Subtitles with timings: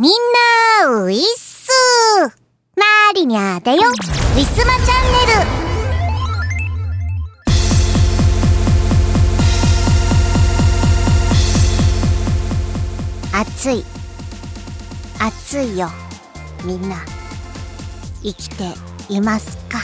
[0.00, 1.72] みんな、ウィッス
[2.76, 2.84] マ
[3.16, 3.80] リニャだよ。
[3.82, 5.32] ウィスマチャンネ
[13.32, 13.40] ル。
[13.40, 13.84] 暑い。
[15.18, 15.90] 暑いよ。
[16.62, 16.98] みんな。
[18.22, 18.72] 生きて
[19.08, 19.80] いますか？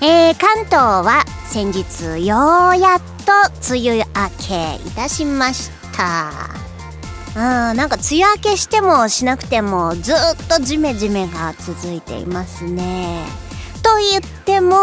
[0.00, 3.30] えー、関東は先日ようやっと
[3.72, 4.04] 梅雨明
[4.40, 6.60] けいたしました。
[7.34, 10.16] うんなんか梅雨明けしてもしなくてもずっ
[10.48, 13.24] とジメジメが続いていますね。
[13.82, 14.76] と言っても、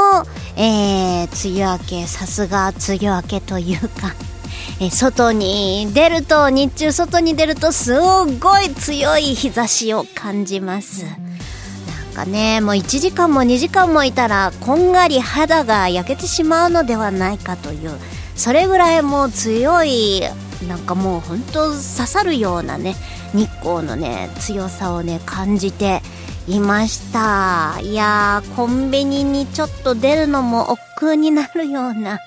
[0.56, 4.14] えー、梅雨明けさすが梅雨明けというか
[4.82, 11.04] え外に出ると日中外に出るとすごい強い日差しを感じます。
[11.06, 17.92] なんかねもう1時間も2時間もいたらこんがり肌が焼けてしまうのではないかという
[18.36, 20.24] それぐらいもう強い
[20.68, 22.96] なんかもうほんと刺さるようなね
[23.34, 26.02] 日光のね強さをね感じて
[26.48, 27.80] いました。
[27.82, 32.20] いやーコンビニにちょっと出るのも億劫になるような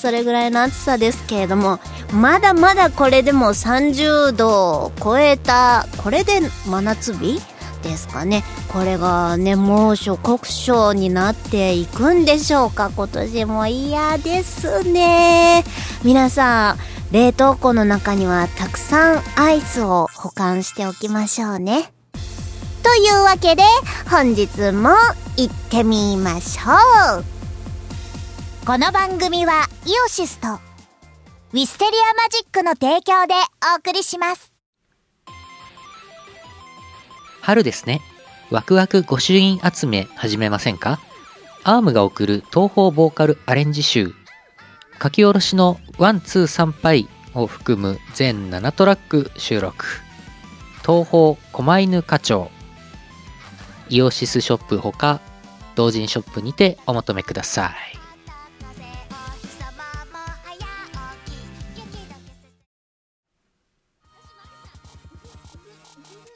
[0.00, 1.80] それぐらいの暑さですけれども
[2.12, 7.40] まだまだこれでも30度を超えたこれで真夏日
[7.82, 8.44] ですかね。
[8.68, 12.90] これがね猛暑酷暑になっていくんでしょうか。
[12.94, 15.64] 今年も嫌ですね。
[16.02, 16.78] 皆さん
[17.12, 21.92] 冷凍庫の中にはたくさんアイスを保管しておきましょうね。
[22.82, 23.62] というわけで
[24.10, 24.90] 本日も
[25.36, 27.24] 行ってみましょう。
[28.66, 30.48] この番組はイオシスと
[31.52, 33.34] ウィステリアマジックの提供で
[33.74, 34.55] お送りします。
[37.46, 38.00] 春ですね。
[38.50, 40.98] ワクワク御朱印集め始めませんか？
[41.62, 44.14] ARMが送る東方ボーカルアレンジ集。
[45.00, 49.86] 書き下ろしのワン、ツー、サンパイを含む全7トラック収録。
[50.84, 52.50] 東方狛犬課長。
[53.90, 55.20] イオシスショップほか、
[55.76, 58.05] 同人ショップにてお求めください。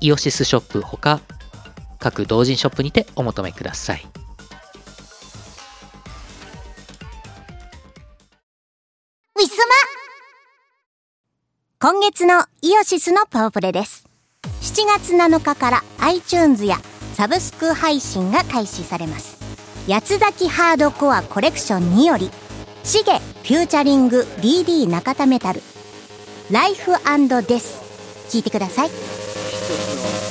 [0.00, 1.20] イオシスショップほか
[1.98, 4.06] 各同人ショップにてお求めください。
[11.82, 14.06] 今月のイオシスのパワプレです。
[14.60, 16.76] 7月7日から iTunes や
[17.14, 19.38] サブスク配信が開始されます。
[19.88, 22.30] 八つ咲きハードコアコレクションにより
[22.84, 25.62] シゲフューチャリング DD 中田メタル
[26.50, 26.92] ライフ
[27.46, 27.80] デス
[28.28, 29.19] 聞いてください。
[29.52, 30.29] 一つの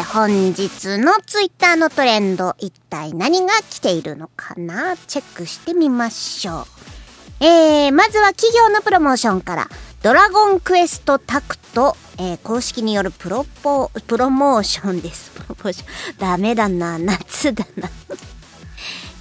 [0.00, 4.96] さて、本日のツイッターのトレンド、一体何が来ているのかな？
[4.96, 7.44] チェックしてみましょう。
[7.44, 9.68] えー、まずは企業のプロモーションから、
[10.02, 15.30] ドラゴンクエストタクト、えー、公式によるプロポ、プロモーションです。
[15.32, 16.16] プロモーション。
[16.18, 17.90] ダメだな、夏だな。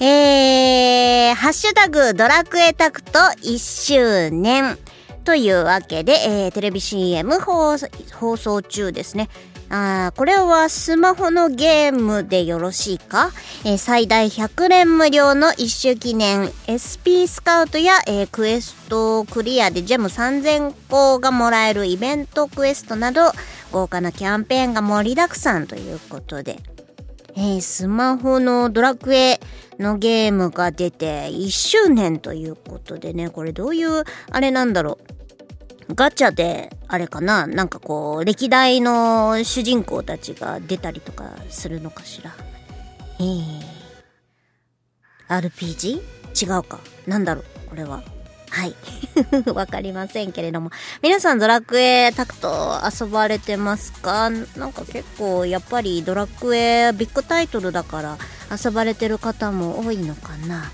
[0.02, 4.78] えー、ハッシュタグドラクエタクト1周年
[5.26, 7.76] というわけで、えー、テレビ CM 放
[8.14, 9.30] 放送中ですね。
[9.72, 13.32] あこれはスマホのゲームでよろしいか、
[13.64, 23.32] えー、最大100連無料の一周記念 SP スカウトや、えー、クエストクリアでジェム3000個がもらえるイベントクエストなど
[23.72, 26.60] 豪華なキャンペーンが盛りだくさんということで。
[27.36, 29.40] えー、スマホのドラクエ
[29.78, 35.19] のゲームが出て1周年ということでね、これどういうあれなんだろう？
[35.96, 37.48] ガチャで、あれかな？
[37.48, 42.32] なんかこう、歴代の主人公たちが出たりとかするのかしら？
[43.20, 43.62] えー、
[45.28, 46.02] RPG?
[46.40, 46.80] 違うか。
[47.08, 47.44] なんだろう？
[47.70, 48.04] これは。
[48.52, 48.76] はい。
[49.54, 50.72] わかりませんけれども。
[51.02, 54.30] 皆さんドラクエタクト遊ばれてますか？
[54.30, 58.18] なんか結構やっぱりドラクエビッグタイトルだから
[58.64, 60.72] 遊ばれてる方も多いのかな？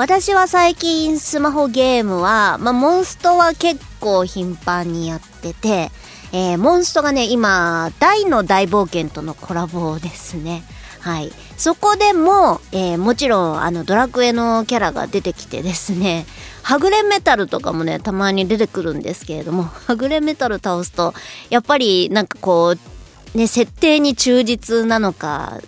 [0.00, 5.90] 私は最近スマホゲームは、まあ、モンストは結構頻繁にやってて、
[6.32, 10.62] えー、モンストがね、今、大の大冒険とのコラボですね。
[11.00, 11.30] はい。
[11.58, 16.24] そこでも、えー、もちろん、あの、ドラクエのキャラが出てきてですね、
[16.62, 21.12] はぐれメタルとかもね、たまに出てくるんですけれども、 はぐれメタル倒すと、
[21.50, 22.74] やっぱりなんかこ
[23.34, 25.58] う、ね、設定に忠実なのか、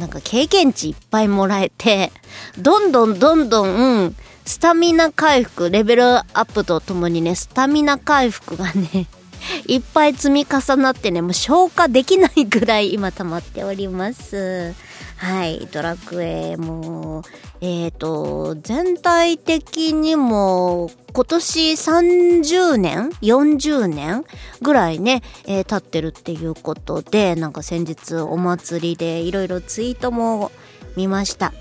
[0.00, 2.10] なんか経験値いっぱいもらえて、
[2.58, 4.16] どんどんどんどん、
[4.46, 9.06] スタミナ回復、レベルアップとともにね、スタミナ回復がね、
[9.68, 14.74] いっぱい積み重なってね、もう消化できないぐらい今溜まっております。
[15.20, 17.22] はい、ドラクエも、
[17.60, 24.24] えっ、ー、と、全体的にも、今年30年 ?40 年
[24.62, 30.52] ぐらいね、えー、経ってるっていうことで、なんか先日お祭りでいろいろツイートも
[30.96, 31.52] 見ました。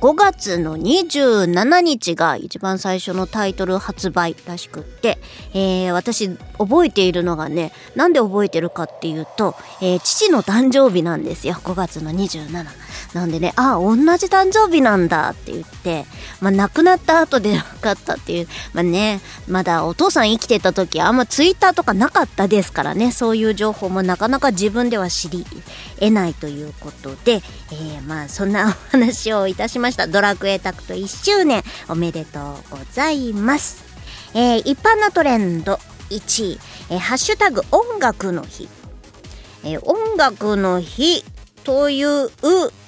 [0.00, 5.18] 5月の27日が一番最初のタイトル発売らしくって、
[5.54, 11.54] えー、私覚えているのがね、なんで覚えてるかっていうと、えー、父の誕生日なんですよ。
[11.54, 12.64] 5月の27。
[13.14, 16.04] なんでね、ああ、同じ誕生日なんだって言って、
[16.40, 25.44] まあ亡くなった後で分かったっていう、まあね、まだお父さん生きてた時あんまツイッターとかなかったですからね、そういう情報もなかなか自分では知り
[25.98, 29.87] 得ないということで、えー、まあそんなお話をいたしました。
[30.08, 33.84] ドラクエタクト1周年おめでとうございます。
[34.34, 35.78] えー、一般のトレンド
[36.10, 36.58] 1位、
[36.90, 38.68] えー、ハッシュタグ音楽の日。
[39.64, 41.24] えー、音楽の日
[41.68, 42.30] という、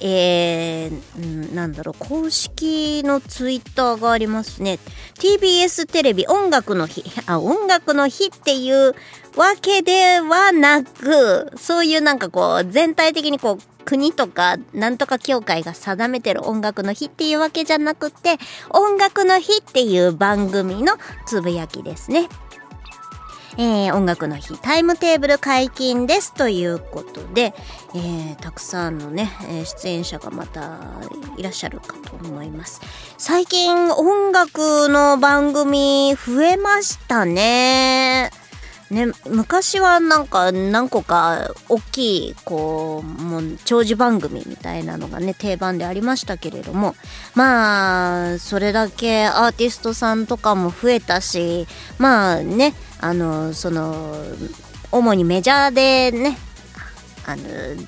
[0.00, 4.78] えー、なんだろう、公式のツイッターがありますね。
[5.18, 8.94] TBS テレビ音楽の日、 あ、音楽の日っていう
[9.36, 18.36] わけではなく、そういうなんかこう、全体的にこう、国とかなんとか協会が定めてる音楽の日っていうわけじゃなくて、
[18.70, 20.92] 音楽の日っていう番組の
[21.26, 22.28] つぶやきですね。
[23.58, 27.52] えー、音楽の日タイムテーブル解禁ですということで、
[27.96, 30.78] えー、たくさんのね、え出演者がまた
[31.36, 32.80] いらっしゃるかと思います。
[33.18, 38.30] 最近音楽の番組増えましたね。
[38.90, 46.96] ね、昔はなんか何個か大きいこうもう長寿番組みたいなのがね定番でありましたけれども
[47.36, 51.68] まあそれだけアーティストさんとかも増えたし
[51.98, 54.16] まあねあのその
[54.90, 56.36] 主にメジャーでね
[57.26, 57.42] あの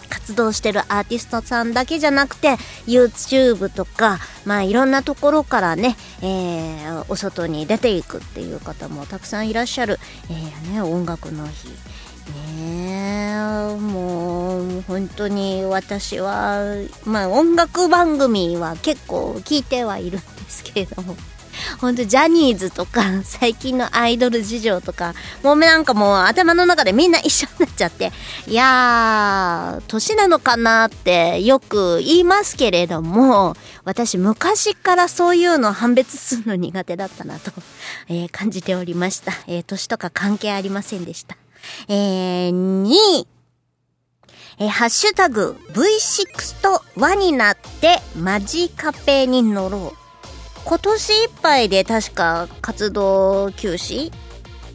[0.08, 9.98] 活動してるアーティストさんだけじゃなくて YouTube とかまあいろんなところからね、えー、お外に出ていくっていう方もたくさんいらっしゃる、
[10.30, 11.68] えー、ね、音楽の日。
[12.56, 13.42] ね
[13.80, 16.60] もう本当に私は
[17.04, 21.16] まあ音楽番組は結構聞いてはいるんですけれども。
[21.80, 28.12] ほんとジャニーズとか 最近のアイドル事情とかもうなんかもう頭の中でみんな一緒になっちゃって
[28.46, 37.50] いやー年なのかなってよく言いますけれども私昔からそういうの判別するの苦手だったなと、
[38.08, 41.36] えー、感じておりました、えー、年とか関係ありませんでした
[41.88, 42.90] えー、2
[43.20, 43.26] 位
[44.58, 50.01] えー、ハッシュタグ V6 と輪になってマジカペに乗ろう。
[50.64, 54.12] 今年いっぱいで確か活動休止？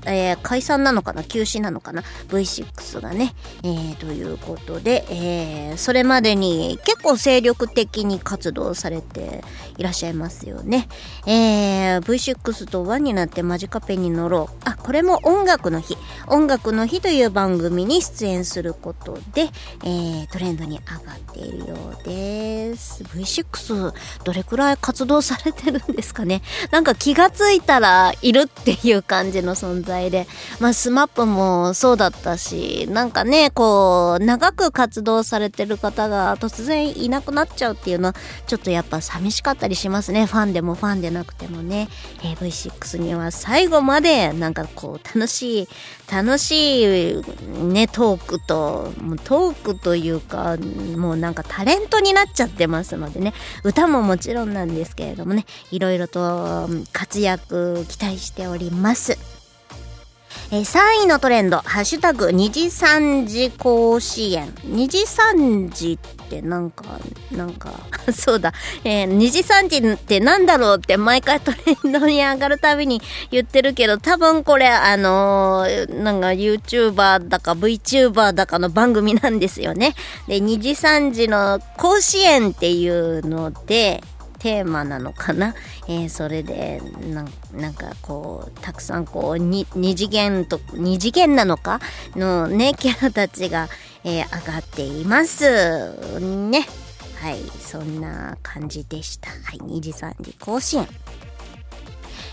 [0.10, 1.24] えー、解散なのかな？
[1.24, 9.44] 休止なのかな ?V6 がね、えー、ということで、えー、それまでに結構精力的に活動されて
[9.77, 10.88] いらっしゃいますよね。
[11.25, 14.55] えー、V6 と輪になってマジカペに乗ろう。
[14.65, 15.98] あ、これも音楽の日。
[16.27, 19.50] 音楽の日という番組に出演することで、
[19.84, 23.03] えー、トレンドに上がっているようです。
[23.03, 23.93] V6
[24.24, 26.41] どれくらい活動されてるんですかね
[26.72, 30.27] なんか気がついたらいるっていう感じの存在で、
[30.60, 38.15] まあ、スマップもそうだったし、なんかね、こう、長く活動されてる方が突然いなくなっちゃうっていうのは、
[38.48, 40.25] ちょっとやっぱ寂しかったりしますね。
[40.25, 41.89] ファンでもファンでなくてもね。
[42.24, 45.67] えー、V6 には最後まで、なんかこう、楽しい、
[46.12, 47.24] 楽しい、
[47.63, 48.93] ね、トークと、
[49.24, 50.57] トークというか、
[50.95, 53.33] もうなんかタレントになっちゃってますのでね、
[53.63, 59.37] 歌ももちろんなんですけれどもね、いろいろと活躍期待しております。
[60.51, 64.53] えー、3位のトレンド、ハッシュタグ、二次三次甲子園。
[64.63, 66.84] 二次三次ってなんか、
[67.32, 67.72] なんか、
[68.13, 68.53] そうだ、
[68.84, 71.58] えー、二次三次ってなんだろうって毎回トレ
[71.89, 73.01] ンドに上がるたびに
[73.32, 79.96] 言ってるけど、多分これ、あのー、なんか YouTuber だか VTuber だかの番組なんですよね。
[80.27, 84.01] で、二次三次の甲子園っていうので、
[84.39, 85.56] テーマなのかな、
[85.88, 89.65] えー、それでなんかこうたくさんこう二
[89.96, 91.79] 次元と二次元なのか？
[92.15, 93.70] のねキャラたちが、
[94.03, 95.44] えー、上がっています。
[96.20, 96.67] ね。
[97.20, 99.29] はいそんな感じでした。
[99.29, 100.88] はい2時3時甲子園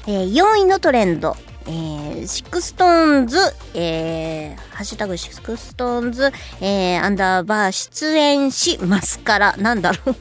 [0.07, 1.37] えー、4位のトレンド。
[1.67, 3.39] えー、 SixTONES、
[3.73, 6.31] えー、ハッシュタグ SixTONES、
[6.61, 10.17] えー、アンダーバー出演しマスカラ、なんだろう？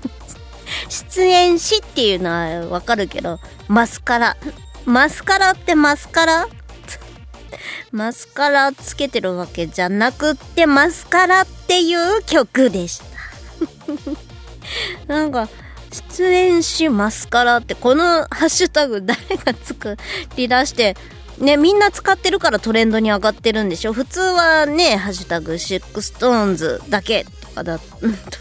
[0.89, 4.37] 出演しっていうのはわかるけど、マスカラ。
[4.85, 6.47] マスカラってマスカラ？
[7.91, 13.05] マスカラつけてるわけじゃなくって、マスカラっていう曲でした。
[15.07, 15.47] なんか、
[16.09, 19.97] 出演しマスカラって、このハッシュタグ誰が作
[20.35, 20.97] り出して、
[21.37, 23.93] ね、みんな使ってるからトレンドに上がってるんでしょ？
[23.93, 27.79] 普通はね、ハッシュタグ SixTONES だけかだ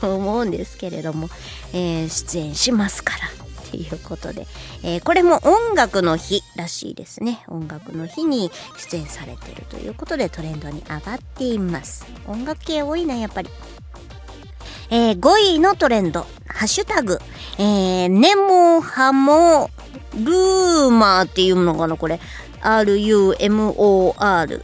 [0.01, 1.29] と思うんですけれども、
[1.73, 3.29] えー、出演しマスカラ。
[3.69, 4.47] っていうことで、
[4.83, 7.43] えー、これも音楽の日らしいですね。
[7.49, 12.05] 音楽の日に出演されてるということでトレンドに上がっています。
[12.27, 13.49] 音楽系多いな、やっぱり。
[14.91, 17.19] えー、5位のトレンド、ハッシュタグ、
[17.59, 19.71] えー、ネモハモ
[20.23, 22.21] ルーマーっていうのかな、これ。
[22.61, 24.63] R-U-M-O-R。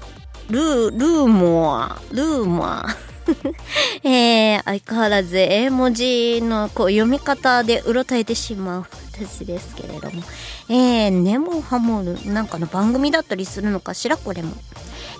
[0.50, 3.07] ルー、ルーモア、ルーマー。
[4.04, 10.22] えー、相変わらず絵文字のこう読み方でうろたえてしまう私ですけれども、
[10.68, 14.16] えー、ネモハモルなんかの番組だったりするのかしら？
[14.16, 14.54] これも。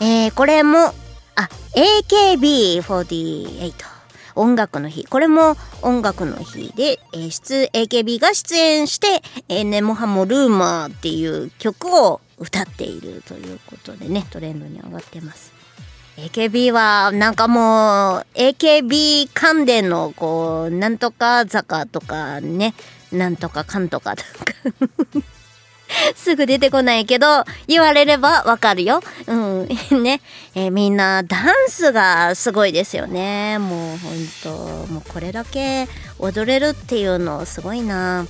[0.01, 0.95] えー、これも、
[1.35, 3.73] あ、AKB48。
[4.37, 5.05] 音楽の日。
[5.05, 15.58] これも音楽の日で、えー、出、AKB が出演して、えー、ネモハモルーマーっていう曲を歌っているということでね、トレンドに上がってます。
[16.19, 22.75] AKB は、なんかもう、AKB 関連の、こう、なんとか坂とかね、
[23.13, 24.53] なんとかかんとかとか
[26.17, 29.01] すぐ出てこないけど、言われればわかるよ。
[29.29, 29.69] うん。
[30.03, 30.21] ね。
[30.57, 33.59] えー、みんな、ダンスがすごいですよね。
[33.59, 34.51] もうほんと、
[34.93, 38.27] もうこれだけ踊れるっていうのすごいな。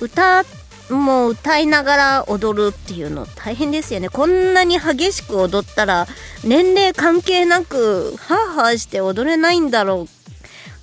[0.00, 0.44] 歌っ
[0.90, 6.06] もう歌いながら踊るっていうの大変ですよねこんなに激しく踊ったら
[6.44, 10.16] 年齢関係なくハーハーして踊れないんだろう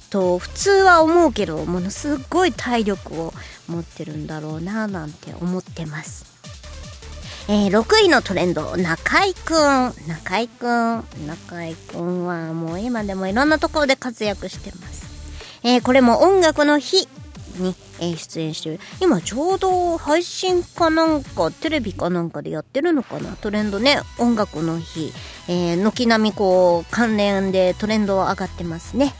[0.09, 3.33] と普通は思うけどものすごい体力を
[3.67, 6.33] 持ってるんだろうななんて思ってます。
[7.49, 9.93] えー、6位のトレンド、中井くん。
[10.07, 11.03] 中井くん。
[11.27, 15.07] 中井くんはもう今でもいろんなところで活躍してます。
[15.63, 17.07] えー、これも音楽の日
[17.55, 18.79] に、え出演してる。
[19.01, 23.35] 今ちょうど配信かなんかテレビかなんかでやってるのかな？
[23.37, 23.99] トレンドね。
[24.19, 25.11] 音楽の日、
[25.47, 29.13] えー、軒並みこう関連でトレンド上がってますね。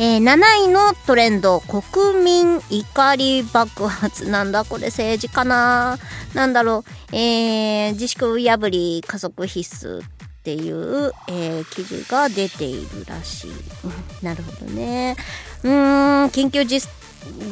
[0.00, 4.28] えー、7位のトレンド国民怒り爆発。
[4.28, 5.98] なんだこれ政治かな？
[6.34, 10.04] なんだろう、えー、自粛破り加速必須っ
[10.44, 13.50] ていう、えー、記事が出ているらしい。
[14.24, 15.16] なるほどね。
[15.64, 16.80] うーん緊急事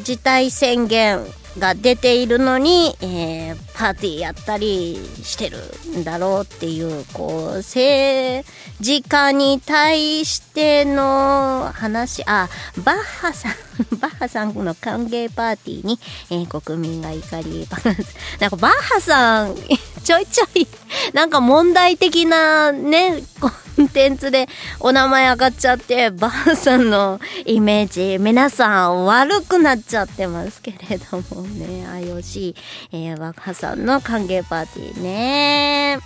[0.04, 1.20] 事態宣言
[1.58, 5.58] が出ているのに、えー、パーティーやったりしてる
[5.98, 8.46] んだろうっていうこう政
[8.82, 12.48] 治家に対しての話あ
[12.84, 13.52] バッハさん
[14.00, 15.98] バッハさんの歓迎パーティーに、
[16.30, 17.66] えー、国民が怒り
[18.40, 19.54] なんかバッハさん
[20.04, 20.66] ちょいちょい
[21.12, 23.50] なんか問題的なねコ
[23.82, 24.48] ンテンツで
[24.80, 31.45] お名前上がっちゃってバッハさんのイメージ皆さん悪くなっちゃってますけれども。
[31.54, 31.86] ね。
[31.86, 32.54] IOC、
[32.92, 35.98] えー、バッハさんの歓迎パーティーね。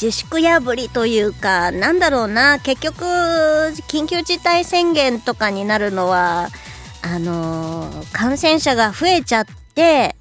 [0.00, 2.58] 自粛破りというかなんだろうな。
[2.58, 3.04] 結局
[3.88, 6.48] 緊急事態宣言とかになるのは
[7.02, 10.16] あのー、感染者が増えちゃって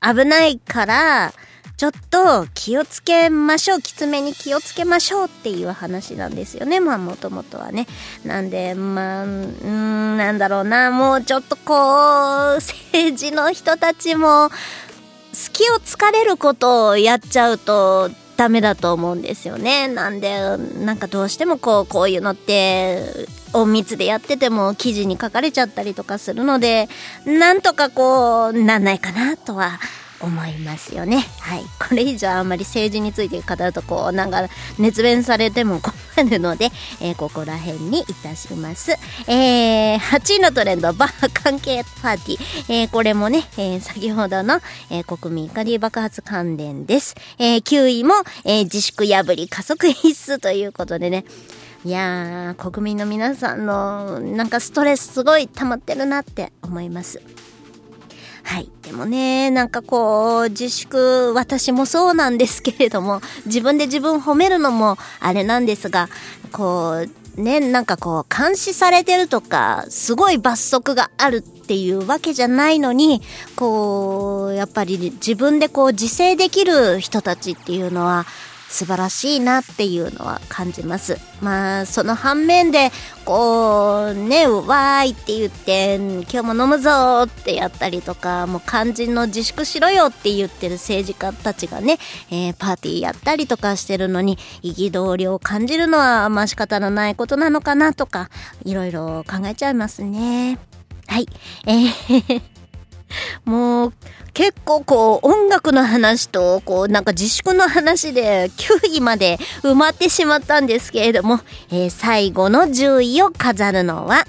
[0.00, 1.32] 危ないから
[1.76, 6.78] ちょっと気をつけましょうきつめに気をつけましょうっていう話なんですよね。
[6.78, 7.86] まあもともとはね。
[8.24, 10.92] なんでまあうんなんだろうな。
[10.92, 14.50] もうちょっとこう政治の人たちも
[15.32, 19.88] 隙を突かれることをやっちゃうとダメだと思うんですよね。
[19.88, 26.88] なんでなんかどうしてもこうこういうのって隠密でやってても記事に書かれちゃったりとかするので
[27.24, 29.80] なんとかこうなんないかなとは
[30.24, 31.24] 思いますよね。
[31.40, 31.64] はい。
[31.78, 38.92] これ以上あんまり政治について語るとこうなんか熱弁されても困るので、えー、ここら辺にいたします。
[39.28, 42.82] えー、8位のトレンド、バー関係パーティー。
[42.82, 47.14] えー、これもね、えー、先ほどの、えー、国民怒り爆発関連です。
[47.38, 48.14] えー、9位も、
[48.44, 51.24] えー、自粛破り加速必須ということでね、
[51.84, 57.20] いやー、国民の皆さんのなんかストレスすごい溜まってるなって思います。
[58.44, 58.70] はい。
[58.82, 66.08] でもね、なんかこう、自粛、私もそうなんですけれども、 自分で自分褒めるのもあれなんですが、
[66.52, 67.04] こ
[67.36, 73.22] う、ね、なんかこう、監視されてるとか、すごい罰則があるっていうわけじゃないのに、
[73.56, 78.26] こう、やっぱり自分でこう、自制できる人たちっていうのは、
[78.68, 81.18] 素晴らしいなっていうのは感じます。
[81.40, 82.90] まあ、その反面で、
[83.24, 91.98] こう、ね、わーいって言って、今日も飲むぞーってやったりとか、もう肝心の自粛しろよって言ってる政治家たちがね、
[92.30, 98.30] えー、パーティーやったりとかしてるのに、憤りを感じるのは、まあ仕方のないことなのかなとか、
[98.64, 100.58] いろいろ考えちゃいますね。
[101.06, 101.28] はい。
[101.66, 102.53] えー
[103.44, 103.92] もう、
[104.34, 111.38] 結構こう音楽の話とこうなんか自粛の話で9位まで埋まってしまったんですけれども、
[111.70, 114.24] えー、最後の10位を飾るのは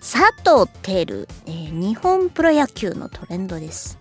[0.00, 3.98] 佐藤輝、えー、日本プロ野球のトレンドです。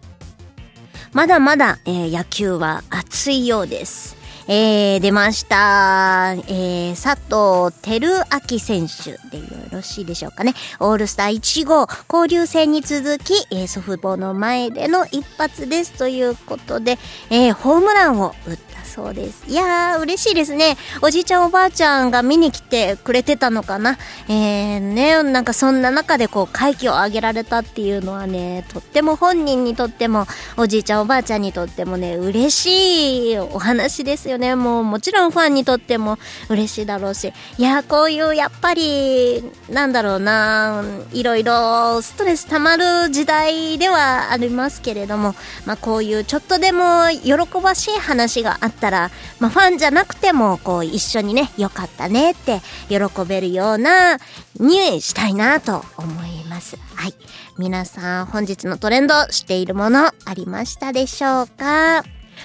[1.12, 4.16] まだまだ、えー、野球は熱いようです。
[4.48, 6.34] えー、出ました。
[6.48, 10.54] えー、佐藤輝明選手でよろしいでしょうかね。
[10.80, 17.00] オールスター1号、交流戦に続き、えー、祖父母の前での一発ですということで、
[17.32, 19.44] えー、ホームランを打ったそうです。
[19.50, 20.78] いやー、嬉しいですね。
[21.02, 23.98] おじいちゃんおばあちゃんが見に来てくれてたのかな。
[24.30, 34.56] えー、ね、なんかそんな中でこう、快挙を上げられたっていうのはね、とっても本人にとっても、おじいちゃんおばあちゃんにとってもね、嬉しいお話ですよね。
[34.56, 37.34] もうもちろんファンにとっても嬉しいだろうし。
[37.58, 54.20] いやこういうやっぱり、なんだろうな、いろいろストレス溜まる時代ではありますけれども、まあこういうちょっとでも喜ばしい話があったたら、まあ、ファンじゃなくても、こう、一緒にね、よかったねって喜べるような
[54.60, 56.78] にしたいなと思います。
[56.96, 57.16] はい。
[57.58, 62.04] 皆さん、本日のトレンドしているものありましたでしょうか？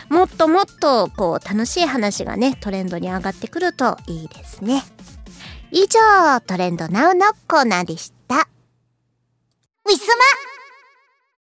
[0.08, 4.82] もっともっと、こう、楽しい話がね、トレンドに上がってくるといいですね。
[5.72, 8.48] 以上、トレンドナウのコーナーでした。
[9.86, 10.24] ウィスマ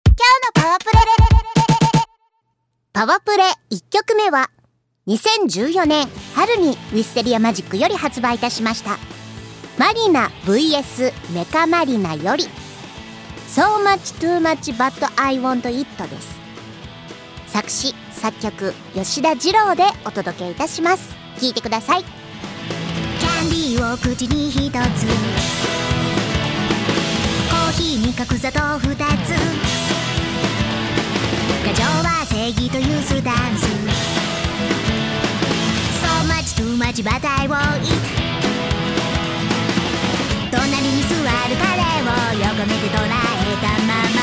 [0.05, 0.91] 今日のパワープレ
[2.93, 4.49] パワープレ1曲目は
[5.07, 8.97] 2014年春にウィッセリアマジックより発売いたしました。
[9.77, 12.45] マリナ VS メカマリナより
[13.47, 14.91] So much too much but
[15.21, 16.35] I want it です。
[17.47, 21.13] 作詞作曲吉田二郎でお届けいたします。
[21.39, 22.03] 聴いてください。
[22.03, 24.71] キャンディーを口に一つ。
[24.71, 28.99] コーヒーに角砂糖二つ。
[31.63, 34.14] 過剰は正義というスタンス。
[36.77, 37.89] 待ちバタイを eat
[40.51, 41.23] 隣に座る
[41.55, 42.11] 彼を
[42.43, 43.07] 横目で捉え
[43.61, 44.19] たまま。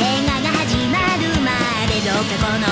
[0.00, 1.50] 映画が始まるま
[1.86, 2.64] でどうかこの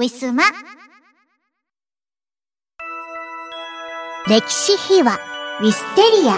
[0.00, 0.44] ウィスマ。
[4.26, 5.18] 歴史秘話。
[5.60, 6.32] ウィステリア。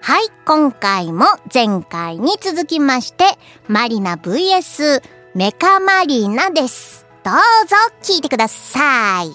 [0.00, 3.24] はい今回も前回に続きまして
[3.66, 5.02] マリナ VS
[5.34, 7.04] メカマリナです。
[7.24, 7.34] どう
[7.66, 9.32] ぞ聞いてください。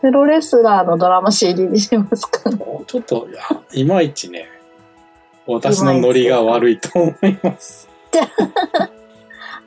[0.00, 2.50] プロレスラーのドラマ CD にしますか
[2.86, 3.42] ちょっと、いや
[3.74, 4.48] いまいちね、
[5.54, 7.88] 私のノリが悪いと思います。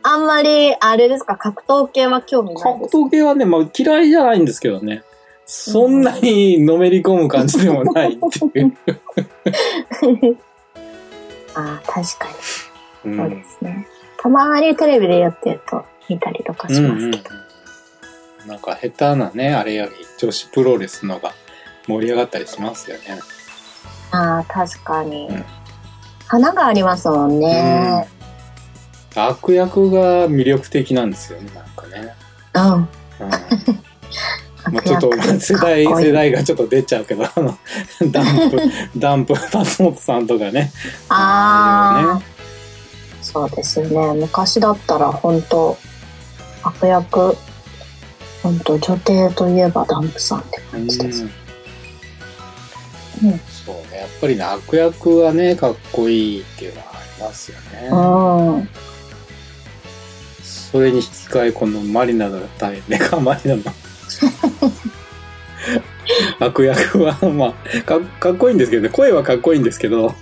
[0.06, 2.86] あんまり、あれですか、格闘系は興味ない格。
[2.86, 5.04] 闘系はね、まあ嫌いじゃないんですけどね。
[5.46, 8.18] そんなにのめり込む感じでもないっ
[8.52, 8.78] ていう。
[11.56, 12.28] ああ、確か
[13.06, 13.12] に。
[13.12, 13.88] うんそうですね。
[14.18, 17.36] たまにテレビでやってると見たりとかしうんうんますけど。
[18.48, 21.34] なんか下手なね、あれより女子プロレスのが
[21.88, 23.20] 盛り上がったりしますよね。
[24.12, 25.46] ああ、確かにうん。
[26.34, 28.08] 花がありますもんね。
[29.14, 32.16] 悪役が魅力的なんですよね、なんかね。
[32.56, 32.74] うん。
[32.74, 32.90] うん
[34.72, 37.56] まあちょっと世代、世代がちょっと出ちゃうけど、あの、
[38.10, 38.60] ダンプ、
[38.98, 40.72] ダンプ松本さんとかね。
[41.10, 42.22] ああ、
[43.22, 44.14] そうですね。
[44.14, 45.78] 昔だったら本当
[46.64, 47.38] 悪役、
[48.42, 51.24] 本当女帝といえばダンプさんって感じです。
[51.24, 51.43] うん
[53.24, 57.90] うんそうね、やっぱりね、悪役はね、かっこいいっていうのはありますよね。
[57.90, 58.70] うん。
[60.44, 63.62] それに引き換え、このマリナの対メカ マリナの
[66.40, 70.14] 悪役は、まあか、かっこいいんですけどね、声はかっこいいんですけど、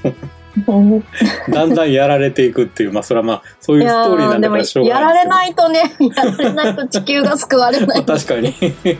[1.50, 8.06] だんだんやられていくっていう、まあ、それはまあ、そういうストーリーなんだからしょうやがらないんですれないとね、やられないと地球が救われなけい。
[8.06, 8.14] ど。
[8.14, 8.54] 確かに。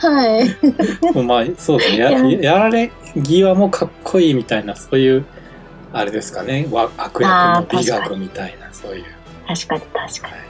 [0.00, 1.22] はい。
[1.22, 1.98] まあ、そうですね。
[1.98, 2.90] やいやられ
[3.24, 5.24] 際もかっこいいみたいな、そういう、
[5.92, 6.68] あれですかね。
[6.70, 7.30] わ悪役
[7.72, 9.04] の美学みたいな、そういう。
[9.46, 10.46] 確かに確かに。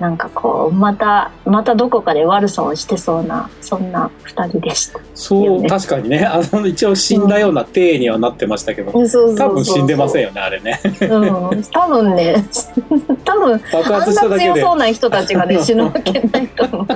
[0.00, 4.98] なんかこう、また、またどこかで悪さをしてそうな、そんな二人でした。
[5.14, 6.24] そう、ね確かにね。
[6.24, 10.80] あの、一応死んだような体にはなってましたけど、そうそうそうそう多分死んでませんよね、あれね。
[11.00, 11.64] うん。
[11.64, 12.44] 多分ね、
[13.24, 16.86] 多分、爆発しただけでな強そ、うな人たちがね、死ぬわけないと思う。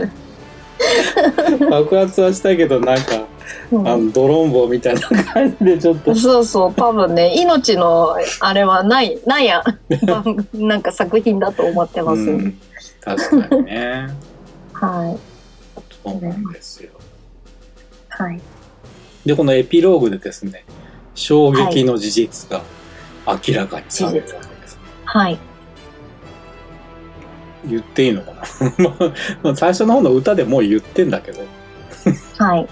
[1.71, 3.03] 爆発はしたけど、なんか、
[3.71, 9.63] うんあの、ドロンボみたいな感じでちょっと、そうそう、多分ね、命のあれはない、ないや、
[10.55, 12.59] なんか作品だと思ってます、うん、
[13.01, 14.09] 確かにね。
[14.73, 15.19] はい。
[16.05, 16.91] そうなんですよ。
[18.09, 18.41] はい。
[19.27, 20.65] で、このエピローグでですね、
[21.15, 22.63] 衝撃の事実が
[23.27, 24.79] 明らかにされるわけです。
[25.05, 25.39] はい。
[27.67, 28.33] 言っていいのか
[29.45, 29.55] な？
[29.57, 31.43] 最初の方の歌でもう言ってんだけど、
[32.39, 32.69] はい。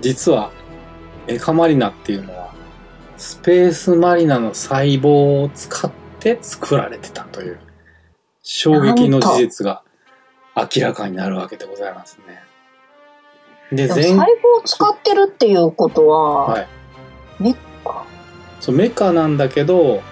[0.00, 0.50] 実は
[1.26, 2.54] メカマリナっていうのは
[3.16, 7.58] スペースマリナの細胞を使って作られてたという
[8.42, 9.82] 衝撃の事実が
[10.56, 12.40] 明らかになるわけでございますね。
[13.76, 14.24] で、細胞を
[14.64, 16.68] 使ってるっていうことは、はい。
[17.38, 18.04] メッカ。
[18.60, 20.02] そうメカなんだけど、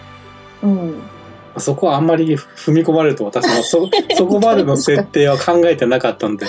[0.63, 1.03] うん。
[1.59, 6.47] そこはあんまり踏み込まれると私もそ そこまでの設定は考えてなかったんで、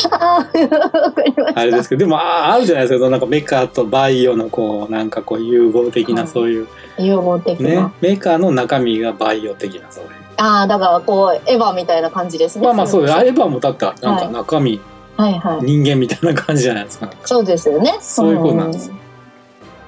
[1.55, 6.67] あれですけど、でもああるじゃないですか、なんかメカとバイオのこう、なんかこう融合的なはいそういう、
[6.97, 7.69] 融合的な。
[7.69, 10.09] ね、メカの中身がバイオ的なそういう。
[10.37, 12.65] ああ、だからこう、エヴァみたいな感じですね。
[12.65, 13.13] まあまあそうです。
[13.13, 14.79] エヴァもだったらなんか中身、
[15.17, 15.29] は
[15.61, 15.65] い。
[15.65, 17.09] 人間みたいな感じじゃないですか。
[17.23, 17.97] そうですよね。
[18.01, 18.91] そういうことなんです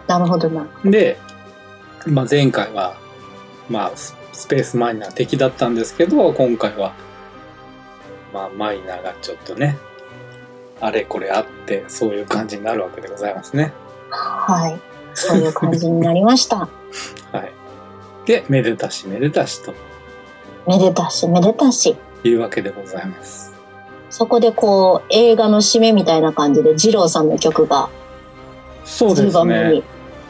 [0.08, 0.66] なるほどな。
[0.84, 1.20] で、
[2.08, 2.96] まあ、前回は、
[3.70, 3.92] まあ、
[4.40, 6.94] ススペースマイナー敵だったんですけど、今回は、
[8.34, 9.78] まあ、マイナーがちょっとね、
[10.80, 13.74] あれこれあって、そういう感じになるわけでございますね。
[14.10, 14.80] はい。
[15.14, 16.56] そういう感じになりました。
[17.34, 17.52] はい。
[18.26, 19.74] で、めでたしめでたしと
[20.66, 21.98] めでたし、めでたし。
[22.24, 23.52] いうわけでございます。
[24.10, 27.90] そこでこう、映画の締めみたいな感じで、二郎さんの曲が、
[28.86, 29.84] そうです10番目ねに。、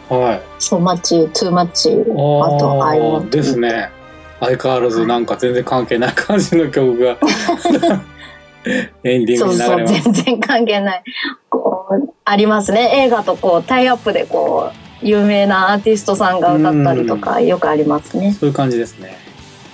[0.10, 0.42] はい。
[0.58, 3.99] そうマッチ、トゥーマッチ、ああと、アインですね。
[4.40, 7.18] 相変わらずなんか全然関係ない感じの曲が
[9.04, 10.12] エンディンそうそうグに流れます。
[10.12, 11.04] 全然関係ない。
[11.50, 13.04] こうありますね。
[13.06, 18.36] 映画とこうタイアップでこう有名なアーティストさんが歌ったりとかよくありますね。
[18.38, 19.18] そういう感じですね。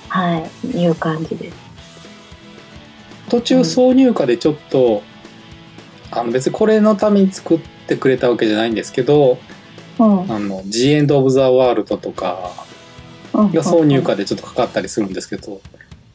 [0.10, 0.68] はい。
[0.68, 1.58] いう感じです。
[3.30, 5.02] 途中挿入歌でちょっと、
[6.12, 9.40] あの別にこれのために作ってくれたわけじゃないんですけど、
[9.98, 10.32] うん。
[10.32, 12.52] あの、The End of the World とか
[13.36, 15.62] うんが挿入歌でちょっとかかったりするんですけど、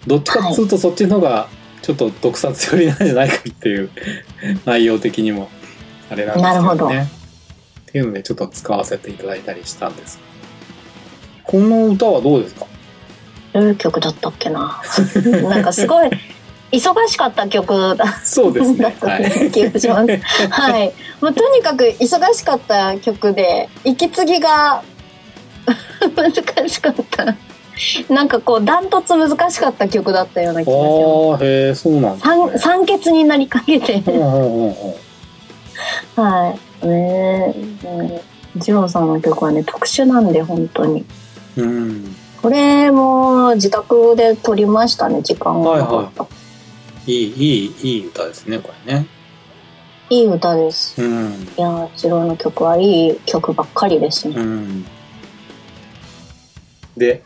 [0.07, 1.49] どっちかっつうとそっちの方が
[1.83, 3.91] ちょっと毒殺寄りなんじゃないかっていう
[4.65, 5.49] 内容的にも
[6.11, 6.43] あれなんですけどね。
[6.43, 6.91] なるほどっ
[7.93, 10.19] ていうのでちょっと使わせていただいたりしたんです。
[11.45, 12.67] この歌はどうですか？
[13.53, 14.81] どういう曲だったっけな？
[15.43, 16.11] なんかすごい
[16.71, 18.95] 忙しかった曲だそうですだね。
[18.95, 19.51] ったはい。
[19.51, 20.17] 気がします。
[20.51, 20.93] はい。
[21.21, 24.85] もうとにかく忙しかった曲で、息継ぎが
[26.17, 27.37] 難しかった。
[28.13, 30.89] なんかこう、ダントツ難しかった曲だったような気がします。
[30.89, 32.37] ああ、へえ、そうなんですね。
[32.59, 34.03] 酸酸欠になりかけて。
[36.17, 36.87] はい。
[36.87, 37.87] ねえ。
[37.87, 38.21] うん
[38.57, 41.05] ジローさんの曲はね、特殊なんで、本当に。
[41.57, 42.17] うん。
[42.43, 46.27] これも自宅で撮りましたね、時間がなかった。
[47.07, 49.07] いい、いい、いい歌ですね、これね。
[50.09, 51.01] いい歌です。
[51.01, 51.49] うん。
[51.57, 54.35] いやー、ジローの曲はいい曲ばっかりですね。
[54.37, 54.87] うん。
[57.01, 57.23] で、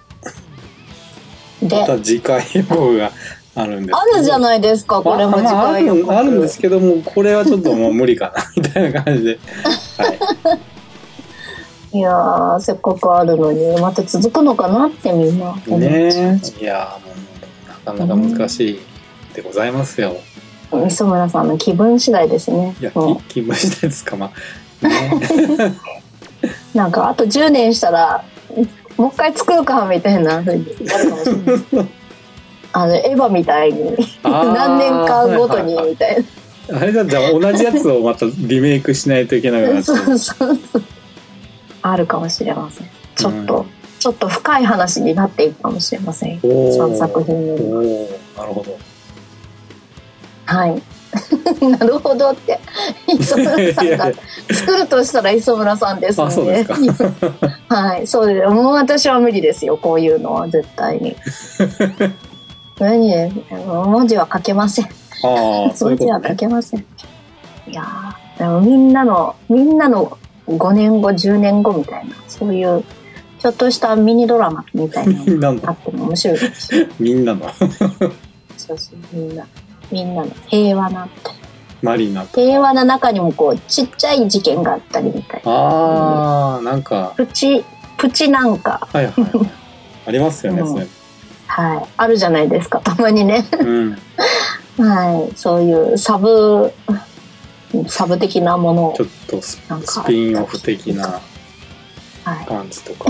[1.61, 3.11] で、また次回予告が
[3.57, 6.13] あるんですあるじゃいないですか、これも次まあ回予告。
[6.13, 9.39] あるあるんですけども、これはちょっともう無理かな、みたいな感じで。
[9.99, 10.59] は
[11.93, 15.79] いやー、せっかくあるのに、また続くのかなってみんな思っちゃう。
[15.79, 15.81] い。
[15.81, 16.61] ねえ。
[16.61, 18.81] いやー、もう、なかなか難しい
[19.33, 20.17] でございますよ。
[20.89, 22.91] 磯村さんの気分次第ですねいや、。
[22.97, 24.33] もき気分次第ですか、ま
[24.83, 24.89] あ。
[24.89, 25.13] ね、
[26.75, 28.25] う なんか、あと10年したら、
[28.97, 31.89] もう一回作るか、みたいな風になるかもしれない。
[32.73, 36.25] あの、エヴァみたいに、何年かごとに、みたい
[36.73, 39.81] あれだじゃあ同じやつをまたリメイクしないといけなくなな。
[39.81, 40.83] っちゃそううそうそう。
[41.83, 42.89] あるかもしれません。
[43.15, 43.67] ちょっと、うん
[44.05, 46.39] ちょっと深い話になっていくかもしれません。
[46.43, 47.63] おー3作品より
[48.37, 48.77] なるほど。
[50.45, 50.83] はい。
[51.79, 52.59] なるほどって
[53.07, 54.13] 磯村さんが
[54.51, 56.27] 作るとしたら磯村さんですね。
[56.27, 56.75] あそうですか
[57.75, 58.49] はい、そうです。
[58.49, 59.77] もう私は無理ですよ。
[59.77, 61.17] こういうのは絶対に。
[62.79, 63.31] 何
[63.67, 64.85] 文字は書けません。
[64.87, 64.89] あ
[65.71, 66.35] あ、そういう文字は書。
[66.37, 66.81] けません。
[66.81, 72.85] いやーでもみんなのみんなの5年後10年後みたいなそういう
[73.39, 76.89] ちょっとしたミニドラマみたいなのがあの、っても面白いかもしれない。
[76.99, 77.65] みんなの、そ
[78.75, 79.47] うそうみんな
[79.95, 81.09] みんなの平和な
[81.81, 82.25] マリナ。
[82.25, 85.53] 平和な中にもこうちっちゃい事件があったりみたいな。
[85.53, 87.65] ああ、なんか、プチ
[87.97, 88.89] プチなんか。
[88.93, 89.51] はいはいはい。
[90.07, 90.69] ありますよね、うん。
[90.69, 90.87] それ。
[91.47, 91.87] はい。
[91.97, 93.47] あるじゃないですかたまにね。
[93.61, 93.99] うん。
[94.79, 95.37] はい。
[95.37, 96.73] そういうサブ
[97.87, 98.95] サブ的なものを。
[98.97, 99.61] ちょっとス
[100.09, 101.21] ピンオフ的な
[102.25, 103.05] はい、感じとか。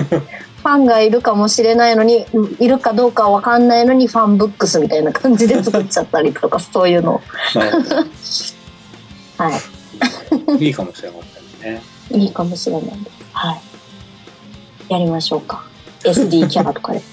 [0.64, 2.24] ファンがいるかもしれないのに
[2.58, 7.20] いるかどうかわかんないのにファンブックスみたいな感じで作っちゃったりとか そういうの。
[9.36, 9.50] は
[10.58, 10.64] い。
[10.64, 10.70] い。
[10.70, 11.18] いかもしれま
[11.60, 11.82] せんね。
[12.12, 12.84] いいかもしれない。
[12.84, 12.98] です
[13.34, 13.60] はい。
[14.88, 15.64] やりましょうか。
[16.02, 17.02] SD キャラとかで。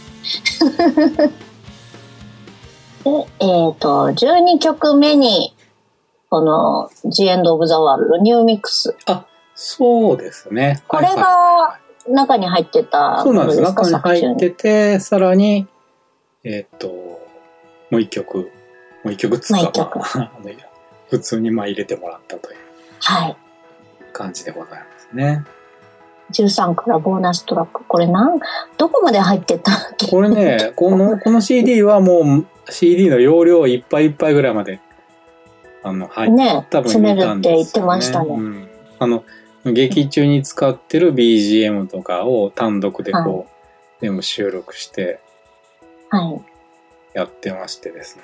[3.03, 3.09] で
[3.39, 5.53] えっ、と12曲目に
[6.29, 8.95] この「The End of the World」ニューミックス。
[9.55, 10.81] そうですね。
[10.87, 11.15] これはい。
[11.17, 13.61] はが中に入ってたいそうなんです。
[13.61, 15.67] 中に入っ作てて、さらに、
[16.43, 16.87] えーっと、
[17.89, 18.45] もう一曲、も
[19.05, 20.31] う一曲つうか、まあ、
[21.09, 22.57] 普通にまあ入れてもらったという
[22.99, 23.35] はい。
[24.13, 25.43] 感じでございますね。
[26.31, 27.83] 13からボーナストラック。
[27.83, 28.39] これなん
[28.77, 29.71] どこまで入ってた
[30.09, 34.79] これね、 この、この CD はもう CD の容量いっぱいいっぱいぐらいまで、
[35.83, 38.69] あの、入っね多分詰める見たんって言ってですよましたね、うん。
[38.99, 39.23] あの、
[39.65, 43.47] 劇中に使ってる BGM とかを単独でこう、はい。
[44.01, 45.19] 全部収録して
[46.09, 46.41] はい。
[47.13, 48.23] やってましてですね。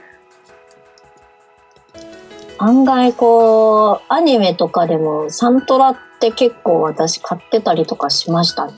[2.57, 8.73] 案外こうアニメとかでもサントラって結構私買ってたりとかしましたね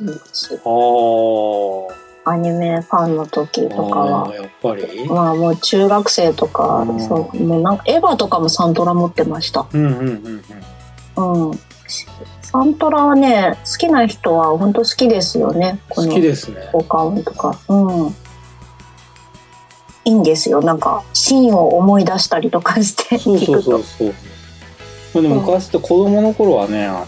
[2.25, 5.07] アニメファンの時とかあはー、やっぱり？
[5.07, 6.99] まあもう中学生とかうん。
[6.99, 9.65] そうもうなんかエヴァとかもサントラ持ってました。
[9.71, 10.43] うんうんうん
[11.15, 11.49] うん。
[11.49, 11.59] うん
[12.51, 15.79] サントラはね好きな人は本当好きですよね。
[15.87, 16.67] こ好のきですね。
[16.71, 17.59] 効果音とか。
[17.67, 18.07] うん。
[20.05, 20.59] いいんですよ。
[20.63, 23.83] なんかシーンを思い出したりとかしてそうそう聞くとそう。
[23.83, 24.07] そう。
[25.13, 27.05] まあ、でも昔って子供の頃はね、あ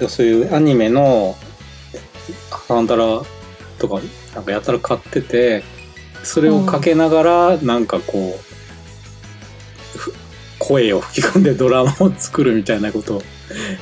[0.00, 1.36] の、そういうアニメの
[2.66, 3.22] サンタラ
[3.78, 4.00] とか
[4.34, 5.62] なんかやたら買ってて
[6.24, 8.36] それをかけながらなんかこ
[9.94, 10.12] う、ふ
[10.58, 13.22] 声を吹き込んでドラマを作るみたいなことを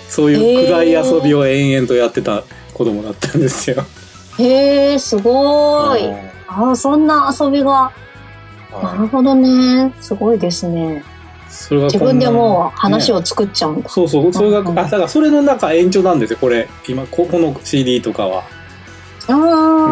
[0.09, 2.43] そういう暗い遊びを延々とやってた
[2.75, 3.85] 子供だったんですよ。
[4.39, 6.05] へえ、すごい。
[6.49, 7.93] ああ、そんな遊びが。
[8.83, 9.93] なるほどね。
[10.01, 11.05] すごいですね。
[11.49, 13.89] それが自分でもう話を、を作っちゃうんだ。
[13.89, 18.45] そうそうそれが、うんあだからそれの中延長なんですよこれ今ここの CD とかは。
[19.29, 19.33] あ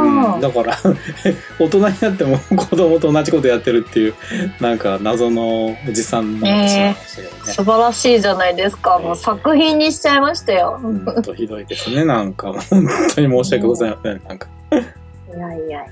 [0.09, 0.77] うん、あ、だから
[1.59, 4.14] 大人になっても子供と同じことやってるっていう
[4.61, 7.35] なんか謎のおじさんの話なんですけどね。
[7.44, 8.99] 素晴らしいじゃないですか。
[8.99, 10.79] もう作品にしちゃいましたよ。
[10.83, 15.85] ほんとひどいですねなんか本当に申し訳ございませんなんかいやいやいや。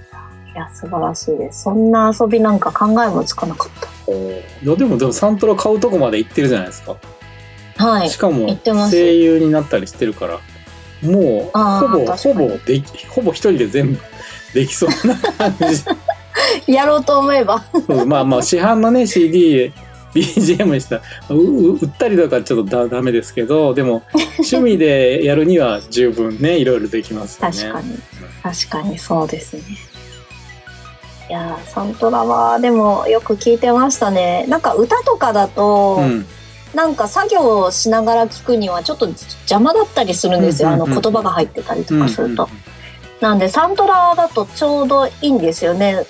[0.55, 1.65] いや、素晴らしいです。
[1.65, 3.69] そんな遊びなんか考えもつかなかっ
[4.63, 6.97] いやでもでもサントラ買うとこまで行ってるじゃないですか
[7.77, 7.87] た。
[7.87, 8.17] はいし。
[8.17, 8.57] かも
[8.91, 10.41] 声優になったりしてるから
[11.07, 14.01] もうほぼほぼできほぼ一人で全部
[14.55, 15.55] できそうな感
[16.67, 17.65] じ やろうと思えば。
[18.07, 19.73] まあまあ市販のね CD
[20.15, 24.03] BGM にしたらうう売ったりとかちょっとだダメですけどでも
[24.39, 27.99] 趣味でやるには十分ねいろいろできますよね確かに。
[28.43, 29.63] 確かにそうですね。
[31.29, 34.47] いやーサントラはでもよく聞いてましたね。
[34.49, 36.27] なんか歌とかだと、うん
[36.77, 40.69] なんか作業をしながら聞くにはちょっと邪魔だったりするんですよ。
[40.69, 42.51] あの言葉が入ってたりとうんかすると。
[43.19, 46.05] なんでサントラだとちょうどいいんですよね。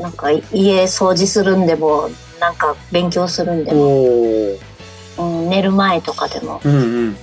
[0.00, 2.08] なんか家掃除するんでも、
[2.40, 4.58] なんか勉強するんでも、
[5.18, 7.16] うん、寝る前とかでも、うんうん。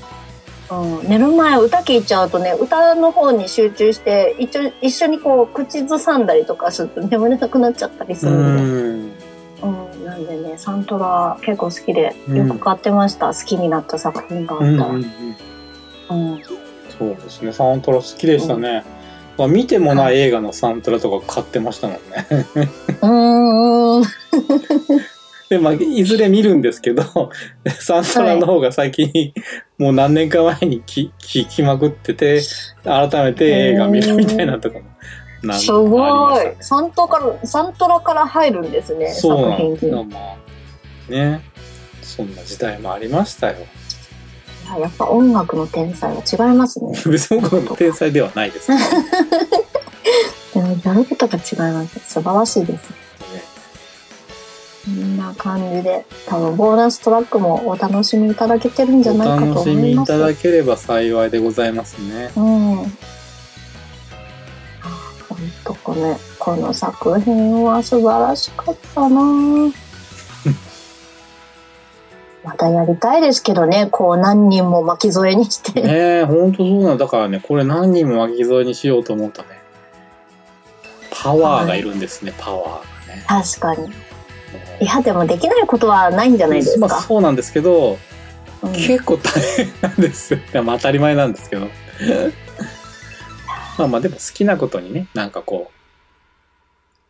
[0.69, 9.12] うん、寝る前歌聞いちゃうとね、歌の方に集中して、一緒一緒にこう口ずさんだりとかすると眠れなくなっちゃったりすうるんで、んうん、
[10.13, 12.37] なんでね、サントラ結構好きで、うん。
[12.47, 13.33] よく買ってました。
[13.33, 14.71] 好きになった作品があったら。
[14.71, 14.83] うんう
[16.13, 16.43] んうん。
[16.97, 17.51] そうですね。
[17.51, 18.83] サントラ好きでしたね、
[19.37, 22.27] まあ、見てもない映画のサントラとか買ってましたもんね。
[23.01, 24.03] うーん。
[25.49, 27.03] でまあいずれ見るんですけど
[27.79, 29.33] サントラの方が最近、
[29.77, 32.41] もう何年か前に聞聞きまくってて
[32.83, 34.85] 改めて映画見るみたいなとかも
[35.43, 36.55] なんすごい。
[36.61, 40.13] サントから、サントラから入るんですね、そう作品なんですよに。
[40.13, 40.43] まあ
[41.11, 41.41] ね
[42.01, 43.57] そんな時代もありましたよ
[44.65, 46.97] いややっぱ音楽の天才は違いますね。
[47.05, 48.71] 別に僕の天才ではないです
[50.53, 51.99] でもやることが違います。
[52.07, 53.03] 素晴らしいです。
[54.85, 60.11] こんな感じで、多分ボーナストラックもお楽しみいただけてるんじゃおないかと楽し思います。
[60.11, 62.97] みいただければ幸いでございますねうん。
[65.63, 69.73] とこれ、この作品は素晴らしかったなぁ
[72.43, 75.81] またやりたいですけどね、こう何人も巻き添えにして。
[75.81, 79.47] ねえほんとそうなんだからねこれ何人も巻き添えにしようと思うとね
[81.09, 83.91] パワーがいるんですね、パワーがね確かに。
[84.81, 87.01] いや、でもできないことはないんじゃないですまあか。
[87.01, 87.97] そうなんですけど、うん
[88.71, 90.39] 結構大変なんですよ。
[90.63, 91.67] まあ当たり前なんですけど。
[93.77, 95.71] まあまあでも好きなことにね、なんかこ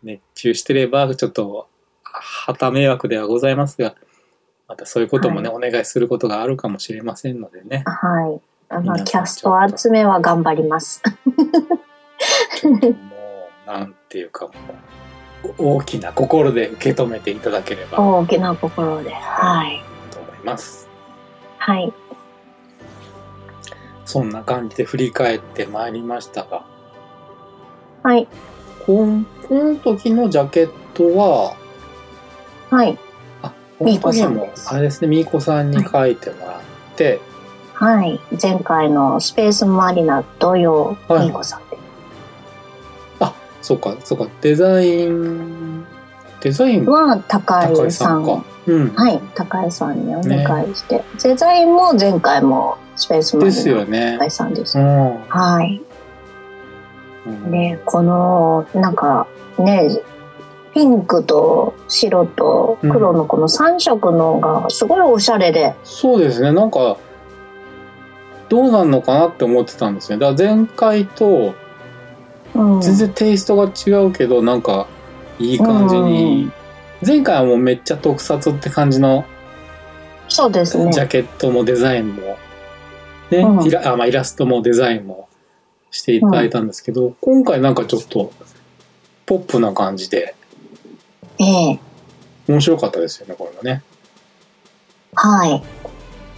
[0.04, 1.68] う、熱中してれば、ちょっと、
[2.04, 3.96] 旗迷惑ではございますが、
[4.68, 7.84] またそういうこともね、お願いすることがあるかもしれませんのでね。
[7.86, 8.42] はい。
[8.70, 11.02] あ皆さんの、キャスト集めは頑張ります。
[12.64, 12.96] もう、
[13.68, 14.54] なんていうかも
[15.44, 19.12] う、大きな心で受け止めていただければと大きな心で。
[19.12, 19.84] はい。
[20.16, 20.90] 思います。
[21.58, 21.94] はい。
[24.14, 26.64] そんな感じで振り返ってまいりましたが、
[28.04, 28.28] はい。
[28.86, 29.08] こ
[29.50, 31.56] の時のジャケットは、
[32.70, 33.00] はい。
[33.42, 36.62] あ、このみーこ時もあれですね、みーこさんに書いてもらっ
[36.96, 37.22] て、
[37.74, 38.20] はい。
[38.40, 41.78] 前回のスペースマリナ同様、はいみーこさんで。
[43.64, 45.86] そうか、そうか、デザイン、
[46.42, 48.18] デザインは、高高井井さん。
[48.18, 48.53] さんか。
[48.68, 48.94] うん。
[48.96, 49.20] はい。
[49.36, 51.04] 高井さんにお願いして。
[51.22, 54.26] デザインも前回もスペースマですリナよね高。
[54.26, 54.80] 井さんです。
[54.80, 55.20] うん。
[55.28, 55.82] はい。
[57.26, 59.90] うんで、この、なんか、ね、
[60.74, 66.98] ピンクと白と黒のこの3色のがすごいおしゃれで、そうですね、なんか、
[68.50, 70.18] どうなんのかなって思ってたんですね。
[70.18, 71.54] だから前回と
[72.56, 74.88] うん、全然テイストが違うけど、なんか、
[75.40, 76.52] いい感じに、
[77.06, 79.26] 前回はもうめっちゃ特撮って感じの
[80.30, 80.92] そうですね。
[80.92, 82.38] ジャケットもデザインも、
[83.30, 85.30] ね、うんイラあまあ、イラストもデザインも
[85.92, 88.32] していただいたんですけど、今回なんかちょっと
[89.26, 90.36] ポップな感じで
[91.40, 91.80] ええ
[92.48, 93.84] 面白かったですよねこれはね。
[95.16, 95.64] はい。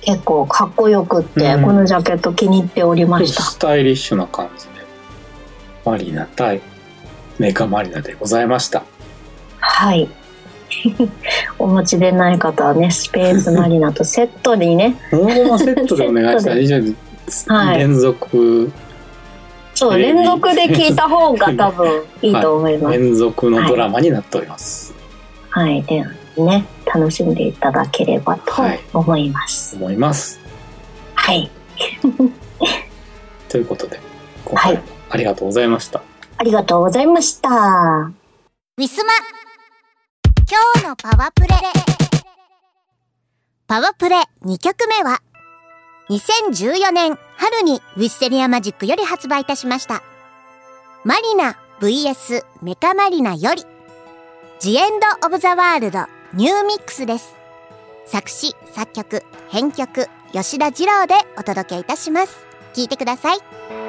[0.01, 3.43] 結構かっこよくって、うんこのジャケット気に入っておりました。
[3.43, 4.71] スタイリッシュな感じで
[5.85, 6.61] マリーナ対
[7.39, 8.83] メカマリナでございました。
[9.59, 10.09] はい。
[11.59, 16.95] お持ちでない方はね、スペースマリナとセットにね、このままセットでお願いしたら以上に
[17.47, 18.71] はい連続、
[19.73, 22.97] そう、連続で聞いた方が多分いいと思います。
[22.97, 24.93] 連続のドラマになっております。
[25.49, 25.83] はい。
[25.83, 26.03] で、
[26.37, 29.75] ね、楽しんでいただければとはい思います。
[29.75, 30.39] 思います。
[31.15, 31.49] はい。
[33.49, 33.99] ということで、
[34.45, 36.01] 今回もありがとうございました。
[36.37, 37.49] ありがとうございました。
[37.49, 39.13] ウィスマ
[40.47, 41.47] 今日のパワプレ。
[43.65, 45.19] パワプレ2曲目は
[46.09, 50.03] 2014年春にウィッセリアマジックより発売いたしました。
[51.03, 53.63] マリナ VS メカマリナより
[54.59, 57.33] ジエンド・オブ・ザ・ワールドニューミックスです。
[58.05, 62.45] 作詞作曲編曲吉田二郎でお届けいたします。
[62.75, 63.84] 聴いてください。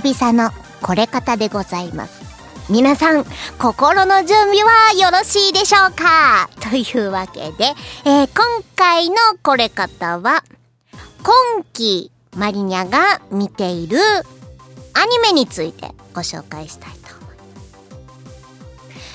[0.00, 2.22] 久々のこれ方でございます
[2.70, 3.24] 皆さん
[3.58, 6.48] 心の準備はよろしいでしょうか？
[6.70, 7.74] というわけで、
[8.04, 8.44] えー今
[8.76, 10.42] 回のこれ方は
[11.22, 13.98] 今期マリニャが見ている
[14.94, 17.42] アニメについてご紹介したいと思いま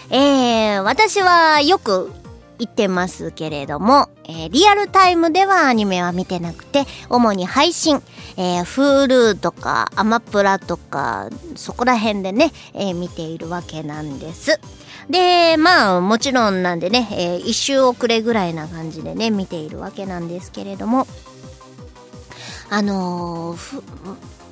[0.09, 0.13] す。
[0.13, 2.11] えー、私はよく
[2.59, 8.01] 言ってますけれども、えーリアルタイムではアニメは見てなくて、主に配信、
[8.37, 14.59] えー、Hulu とかアマプラとか、そこら辺でね、えー見ているわけなんです。
[15.09, 21.07] で、まあ、もちろんなんでね、えー一周遅れぐらいな感じでね、見ているわけなんですけれども、
[22.69, 23.83] あのーふ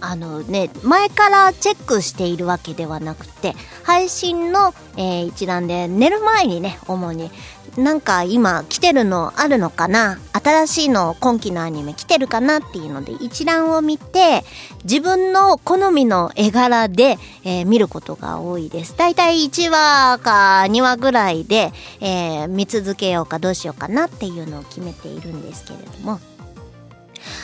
[0.05, 7.31] あのね、前からチェックしているわけではなくて、配信の、えー一覧で寝る前にね、主に、
[7.77, 10.19] なんか今来てるのあるのかな？
[10.31, 14.43] 新しいの今期のアニメ来てるかなっていうので一覧を見て、
[14.83, 18.95] 自分の好みの絵柄で、えー見ることが多いです。
[18.97, 26.19] だいたい1話か2話ぐらいで、えー見続けようかどうしようかなっていうのを決めているんですけれども。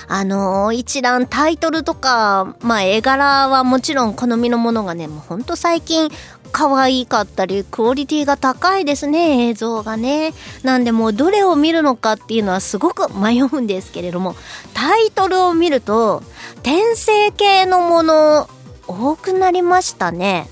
[0.07, 6.09] あのー一覧タイトルとか、まあ絵柄はもちろん好みのものがね、もうほんと最近
[6.51, 10.33] 可愛かったり、クオリティが高いですね、映像がね。
[10.63, 14.35] なんでもうどれを見るのかっていうのはすごく迷うんですけれども、
[14.73, 16.23] タイトルを見ると、
[16.57, 18.49] 転生系のもの
[18.87, 20.49] 多くなりましたね。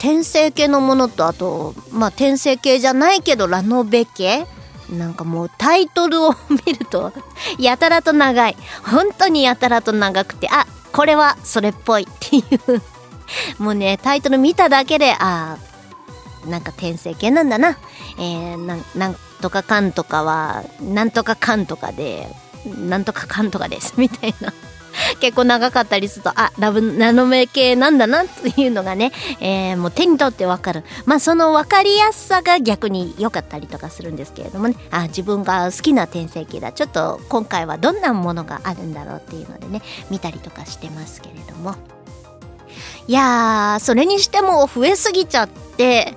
[0.00, 4.46] 転生系のものとあとまあ転生系じゃないけどラノベ系
[4.90, 6.34] なんかもうタイトルを
[6.66, 7.12] 見ると
[7.58, 8.56] やたらと長い。
[8.84, 12.82] 本当にやたらと長くてあこれはそれっぽいっていう。
[13.62, 15.56] もうねタイトル見ただけであ
[16.46, 17.78] なんか転生系なんだな、
[18.18, 22.28] えー、なんとかかんとかはなんとかかんとかで
[22.66, 24.52] なんとかかんとかですみたいな。
[25.20, 30.84] 結構長かったりするとあラブナノメ系なんだなっていうのがね、えーもう手に取ってわかる。
[31.04, 34.76] まあその分かりやすさが逆に良かったりとかするんですけれどもね。
[34.90, 36.72] あ自分が好きな転生系だ。
[36.72, 41.74] ちょっと今回はどんなものがあるんだろうっていうのでね見たりとかしてますけれども。
[43.06, 46.14] いやーそれにしても増えすぎちゃって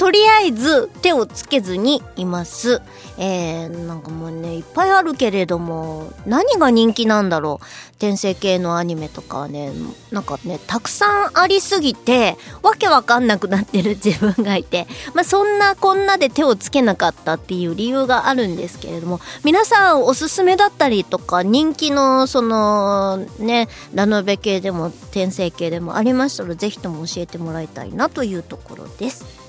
[0.00, 2.80] とりあえず手をつけずにいます。
[3.18, 7.64] えー、なんかもうね、いっぱいあるけれども、何が人気なんだろう。
[7.96, 9.72] 転生系のアニメとかはね、
[10.10, 29.39] なんかね、たくさんありすぎて、わけわかんなくなってる 自分がいて、まあそんなこんなで手をつけなかったっていう理由があるんですけれども、皆さんおすすめだったりとか、人気のそのね、ラノベ系でも転生系でもありましたら、ぜひとも教えてもらいたいなというところです。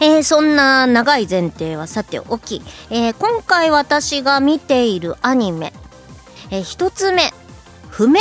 [0.00, 5.72] えーそんな長い前提はさておき、えー今回私が見ているアニメ、
[6.50, 7.32] えー一つ目
[7.88, 8.20] 「不滅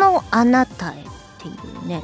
[0.00, 1.04] のあなたへ」っ
[1.38, 1.52] てい
[1.84, 2.02] うね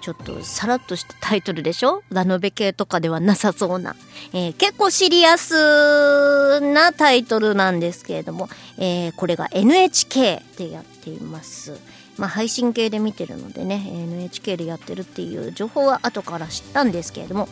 [0.00, 2.02] ちょっとさらっとしたタイトルでしょ？
[2.10, 3.94] ラノベ系とかではなさそうな、
[4.32, 11.78] えー結構シリアスなタイトルなんですけれども、えーこれが NHK でやっています。
[12.16, 17.48] まあ、配信系で見てるのでね NHK でやってるっていう情報は後から知ったんですけれども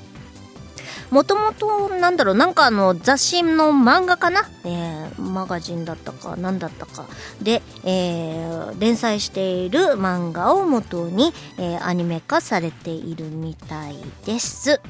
[1.10, 7.06] もともとなんだろうなんかあの雑誌の漫画かな、えーマガジンだったか何だったか。
[7.42, 14.80] で、えー連載している漫画を元に、えーアニメ化されているみたいです。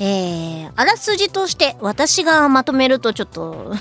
[0.00, 3.74] えーあらすじとして私がまとめるとちょっと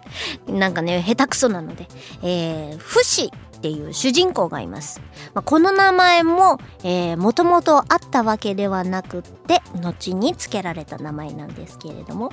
[0.48, 1.88] なんかね下手くそなので、
[2.22, 5.00] えー、不死っていう主人公がいます。
[5.34, 12.32] まあ、この名前も、えー、もともとあったわけではなくって、後に付けられた名前なんですけれども、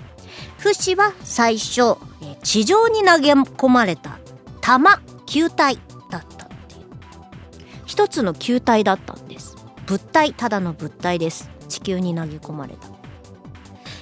[0.59, 4.19] 不死は最初、え地上に投げ込まれた
[4.61, 5.79] 弾、球体
[6.11, 6.85] だったっていう。
[7.87, 9.55] 一つの球体だったんです。
[9.87, 11.49] 物体、ただの物体です。
[11.67, 12.87] 地球に投げ込まれた。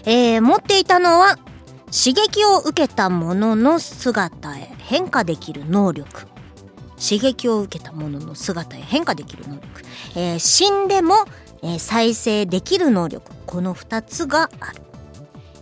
[0.05, 1.37] えー持っていたのは、
[1.85, 6.32] 刺激を受けたものの姿へ変化できる能力。
[7.03, 9.67] 刺激を受けたものの姿へ変化できる能力、
[10.15, 11.15] えー死んでも、
[11.61, 13.29] えー再生できる能力。
[13.45, 14.81] この2つがある、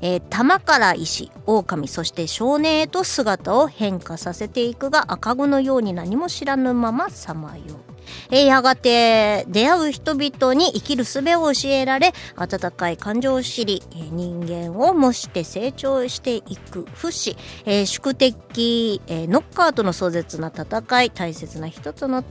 [0.02, 7.91] えー玉から石狼そして少年へと姿を変化させていくが赤子のように何も知らぬままさまよう。
[8.32, 22.24] えやがて出会う人々に生きる術を教えられ温かい感情を知り、人間を模して成長していく不死、えー宿敵、えーノッカーとの壮絶な戦い大切な人との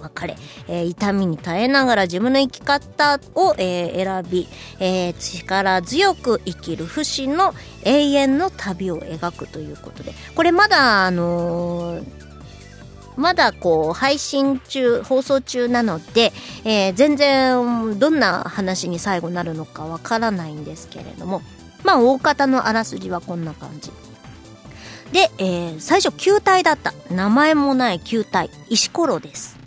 [0.00, 0.36] 別れ、
[0.68, 4.48] えー痛みに耐えながら自分の生き方を、えー選び、
[4.80, 12.27] えー力強く生きる不死の永遠の旅を描くということでこれまだあのー
[13.18, 16.32] まだこう配信中放送中なので、
[16.64, 21.42] えー全然どんな話に最後なるのかわからないんですけれども
[21.84, 23.90] まあ大方のあらすじはこんな感じ。
[25.12, 26.94] で、えー最初球体だった。
[27.10, 28.50] 名前もない球体。
[28.68, 29.58] 石ころです。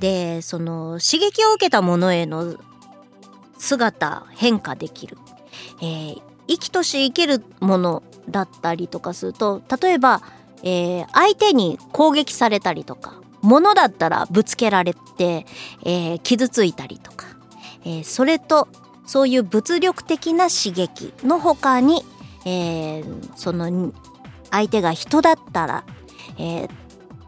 [0.00, 2.56] でその刺激を受けたものへの
[3.58, 5.16] 姿変化できる、
[5.80, 10.22] えー生きとし生けるものだったりとかすると例えば、
[10.62, 15.46] えー相手に攻撃されたりとか物だったらぶつけられて、
[15.84, 17.26] えー傷ついたりとか、
[17.84, 18.68] えーそれと
[19.06, 22.02] そういう物力的な刺激の他に、
[22.44, 23.92] えーその
[24.50, 25.84] 相手が人だったら、
[26.38, 26.70] えー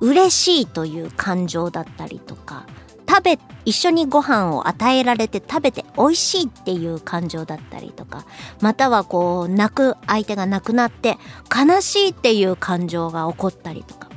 [0.03, 2.67] 嬉しいという感情だったりとか
[3.11, 8.25] 食べ一緒にご飯を与えられて食べて美味しいっていう感情だったりとか
[8.61, 11.19] またはこう泣く相手が亡くなって
[11.53, 14.09] 悲しいっていう感情が起こったりとか。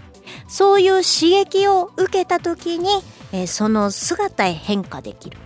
[0.48, 2.88] そういう刺激を受けた時に、
[3.32, 5.38] えーその姿へ変化できる。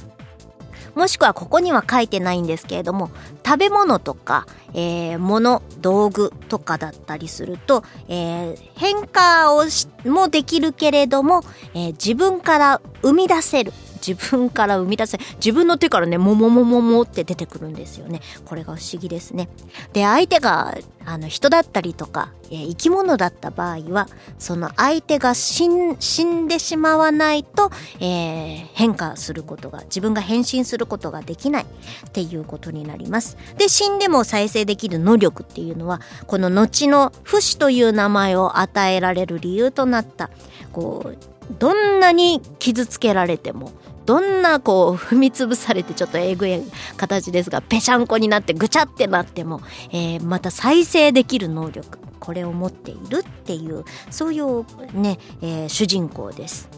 [0.97, 3.11] もしくはここには書いてないんですけれども
[3.45, 11.43] 食べ物とか、えー物道具とかだったりすると、えー変化をしもできるけれども、
[11.73, 18.21] えー自分から生み出せる自分から生み出せ自分の手からねもももももって出てくるんですよね。
[18.45, 19.49] これが不思議ですね。
[19.93, 33.37] で相手があの人だったりとか、生き物だった場合はその相手が死ん死んでしまわないと、えー変化することが自分が変身することができないっていうことになります。
[33.57, 40.29] で死んでも再生できる能力っていうのはこの後の不死という名前を与えられる理由となった
[40.71, 43.71] こうどんなに傷つけられても
[44.05, 46.61] どんなこう踏みつぶされてちょっとえぐい
[46.95, 56.69] 形ですがぺしゃんこになってぐちゃってなっても、えーまた再生できる能力これを持っているっていうそういうね、えー主人公です。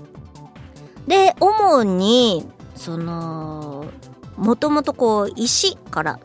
[1.08, 3.86] で主にその
[4.38, 6.20] もともとこう石から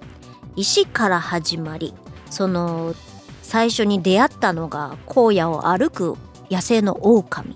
[0.57, 1.95] 石から始まり
[2.31, 2.95] その
[3.43, 6.17] 最初に出会ったのが荒野を歩く
[6.51, 7.55] 野生の狼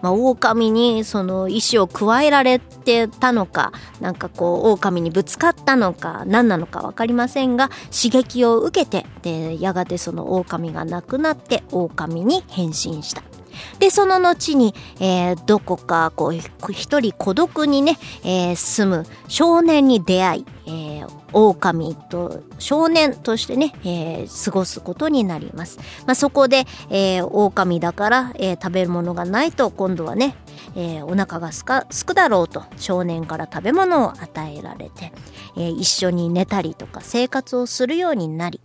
[0.00, 13.31] まあ、狼にその石を加えられてたのかなんかこう狼にぶつかったのか何なのか分かりませんが刺激を受けてでやがてその狼が亡くなって狼に変身した。
[13.78, 25.78] でその後に、えーどこかこう一人孤独にね、えー住む少年に出会い、えー狼と少年としてね、えー過ごすことになります。
[26.06, 30.36] まあ、そこで、えー狼だから、えー食べるものがないと今度はね、
[30.76, 35.12] えーお腹がすかすくだろうと少年から食べ物を与えられて、
[35.56, 38.60] えー一緒に寝たりとか生活をするようになり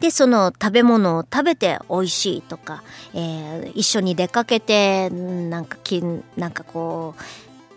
[0.00, 2.82] でその食べ物を食べて美味しいとか、
[3.14, 6.02] えー一緒に出かけてなんかき
[6.36, 7.22] なんかこう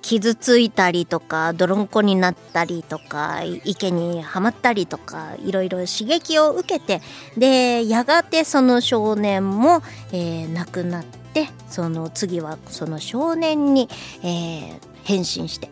[0.02, 7.02] 傷ついたりとか泥んこになったりとか池にはまったりとかいろいろ刺激を受けて
[7.38, 9.82] でやがてその少年も、
[10.12, 13.90] えー亡くなってその次はその少年に、
[14.24, 15.70] えー変身して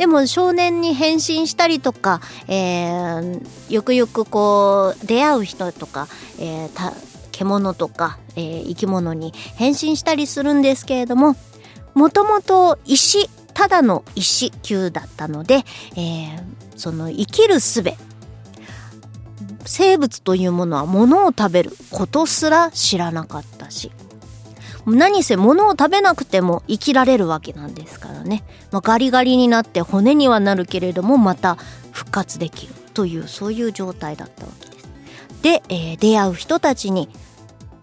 [0.00, 6.92] でも少年に変身したりとか、えーよくよくこう出会う人とか、えー
[7.32, 11.36] 獣とか、えー生き物に変身したりするんですけれども
[11.92, 15.64] もともと石ただの石球だったので、
[15.96, 16.42] えー
[16.76, 17.84] その生きる術
[19.66, 23.92] 生物というものは物を食べることすら知らなかったし
[24.96, 31.56] 何せ物を食べなくても生きられるわけなんですからね、まあ、ガリガリになって骨にはなるけれどもまた
[31.92, 34.88] 復活できるというそういう状態だったわけです。
[35.42, 37.08] で、えー出会う人たちに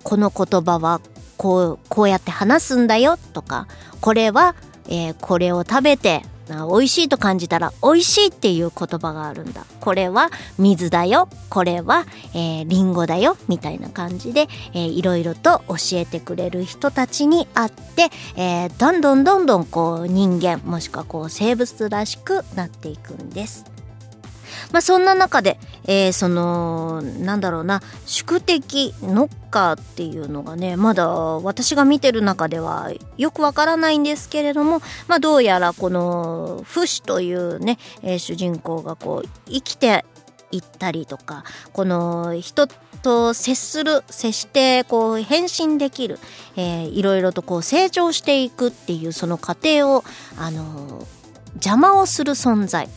[0.04, 1.02] この言葉は
[1.38, 3.68] こうこうやって話すんだよとか
[4.02, 4.56] これは、
[4.88, 6.24] えーこれを食べて
[6.56, 9.66] 美味しいと感じたら美味しいっていう言葉があるんだ。
[9.80, 11.30] これは水だよ。
[11.50, 13.38] これは、えー、リンゴだよ。
[13.48, 23.77] みたいな感じで、えーいろいろと教えてくれる人たちに会って、えーどんどんどんどんこう人間もしくはこう生物らしくなっていくんです。
[24.72, 40.04] まあ、そんな中で、えーそのなんだろうな宿敵ノッカーっていうのがねまだ私が見てる中ではよくわからないんですけれども、まあ、どうやらこのフシというね、えー主人公がこう生きて
[40.52, 41.44] いったりとか
[41.74, 42.68] この人
[43.02, 46.20] と接する接してこう変身できる、
[46.56, 50.04] えーいろいろとこう成長していくっていうその過程を
[50.38, 51.18] あのー
[51.58, 52.88] 邪魔をする存在。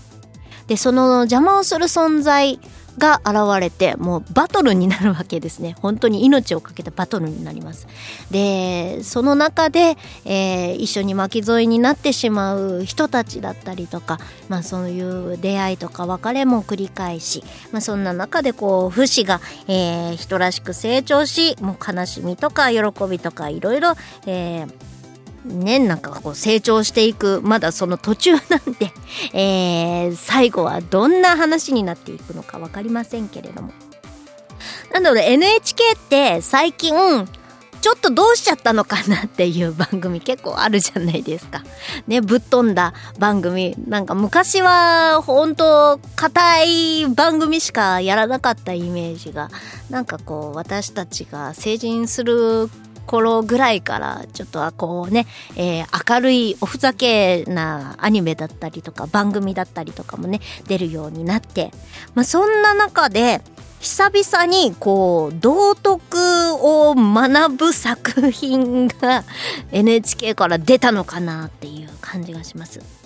[0.70, 2.60] でその邪魔をする存在
[2.96, 5.74] が現れてもうバトルになるわけですね。
[5.80, 7.88] 本当に命をかけたバトルになります。
[8.30, 17.42] でその中で、えー一緒に巻き添えになってしまう人たちだったりとか、まあ、そういう出会いとか別れも繰り返し、
[17.72, 23.94] まあ、そんな中でこう不死が、えー人らしく成長しもう悲しみとか喜びとかいろいろ、
[24.26, 24.89] えー
[25.44, 28.42] ね、なんかこう成長していくまだその途中なん
[28.78, 28.92] で、
[29.32, 33.72] えー最後はどんな話になっていくのか分かりませんけれども
[34.92, 37.26] なので NHK って最近
[37.80, 41.62] ちょっとどうしちゃったのかなっていう番組結構あるじゃないですか。
[42.06, 43.74] ね、ぶっ飛んだ番組。
[43.86, 49.50] なんか昔は本当硬い番組しかやらなかったイメージが、
[49.88, 52.68] なんかこう私たちが成人する
[53.10, 61.72] 頃ぐらいからちょっとはこうね、えー明るいおふざけなアニメだったりとか番組だったりとかもね出るようになって、
[62.14, 63.40] まあ、そんな中で
[63.80, 66.18] 久々にこう道徳
[66.54, 69.24] を学ぶ作品が
[69.72, 72.99] NHK から出たのかなっていう感じがします。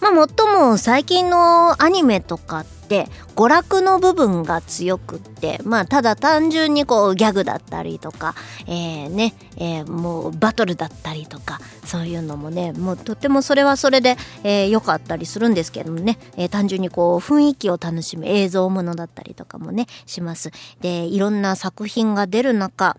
[0.00, 8.34] まあ、もっとも最近のアニメとかって娯楽の部分が強くってまあただ単純にこうギャグだったりとか
[8.66, 20.50] えーね、えーもうバトルだったりとかそういうのもねもうとてもそれはそれでえー良、かったりするんですけどもね、えー単純にこう雰囲気を楽しむ映像ものだったりとかもねします。
[20.80, 22.96] でいろんな作品が出る中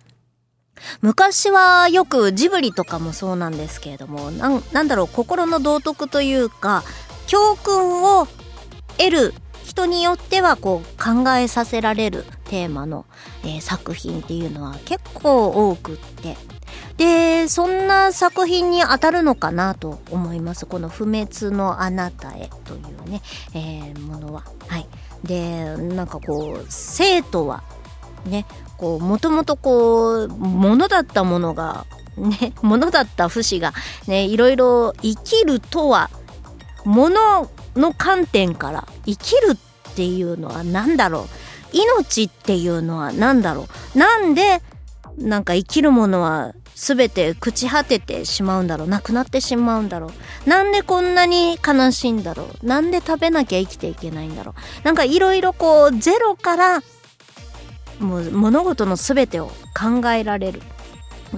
[1.01, 6.83] 昔はよくジブリとかもそうなんですけれどもなんなんだろう心の道徳というか
[7.27, 8.27] 教訓を
[8.97, 13.05] 得る人によってはこう考えさせられるテーマの、
[13.43, 16.35] えー作品っていうのは結構多くって。
[16.97, 20.65] でそんな作品に当たるのかなと思います。
[20.65, 23.21] この「不滅のあなたへ」というね、
[23.53, 24.43] えーものは。
[24.67, 24.87] はい、
[25.23, 27.63] でなんかこう生徒は
[28.25, 28.45] ね
[28.77, 31.85] こうもともとこうものだったものが
[32.17, 33.73] ね ものだった不死が
[34.07, 36.09] ねいろいろ生きるとは
[36.83, 41.27] ものの観点から生きるっていうのは何だろう？
[41.73, 43.97] 命っていうのは何だろう？
[43.97, 44.61] なんで
[45.17, 48.87] なんか生きるものは全て朽ち果ててしまうんだろう？
[48.87, 50.07] なくなってしまうんだろ
[50.45, 50.49] う？
[50.49, 52.65] なんでこんなに悲しいんだろう？
[52.65, 54.53] なんで食べなきゃ生きていけないんだろ
[54.83, 54.85] う？
[54.85, 56.81] なんかいろいろこうゼロから
[57.99, 60.61] もう物事の全てを考えられる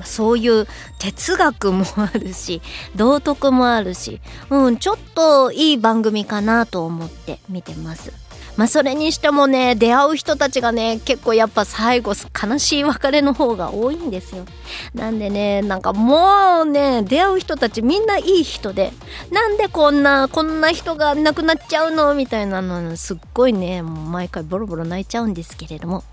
[0.04, 2.62] そういう哲学もあるし
[2.96, 8.12] 道徳もあるし、うん、ちょっといい番組かなと思って見てます。
[8.56, 14.46] まあそれにしてもね出会う人たちがね結構やっぱ最後悲しい別れの方が多いんですよ。
[14.94, 18.92] なんでねなんかもうね出会う人たちみんないい人で
[19.32, 22.14] なんでこんなこんな人が亡くなっちゃうの？
[22.14, 26.04] みたいなのすっごいねもう毎回ボロボロ泣いちゃうんですけれども。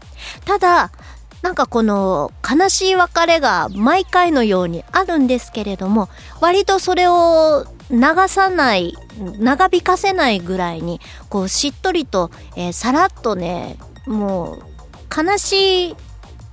[0.44, 0.90] ただ
[1.42, 6.10] なんかこの悲しい別れが毎回のようにあるんですけれども
[6.40, 8.94] 割とそれを流さない
[9.38, 13.76] 長引かせないぐらいにこうしっとりと、えーさらっとね
[14.06, 14.62] もう
[15.14, 15.96] 悲しい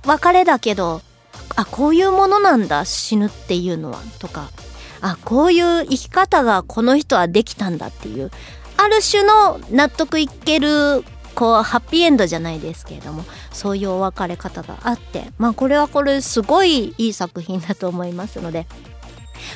[0.04, 1.00] 別れだけど
[1.56, 4.50] あこういうものなんだ死ぬっていうのはとか
[5.00, 8.30] あこういう生き方がこの人はできたんだっていう
[8.76, 18.66] ある種の納得いけるこうハッピーエンドじゃないですけれどもそういうお別れ方があってまあこれはこれすごいいい作品だと思いますので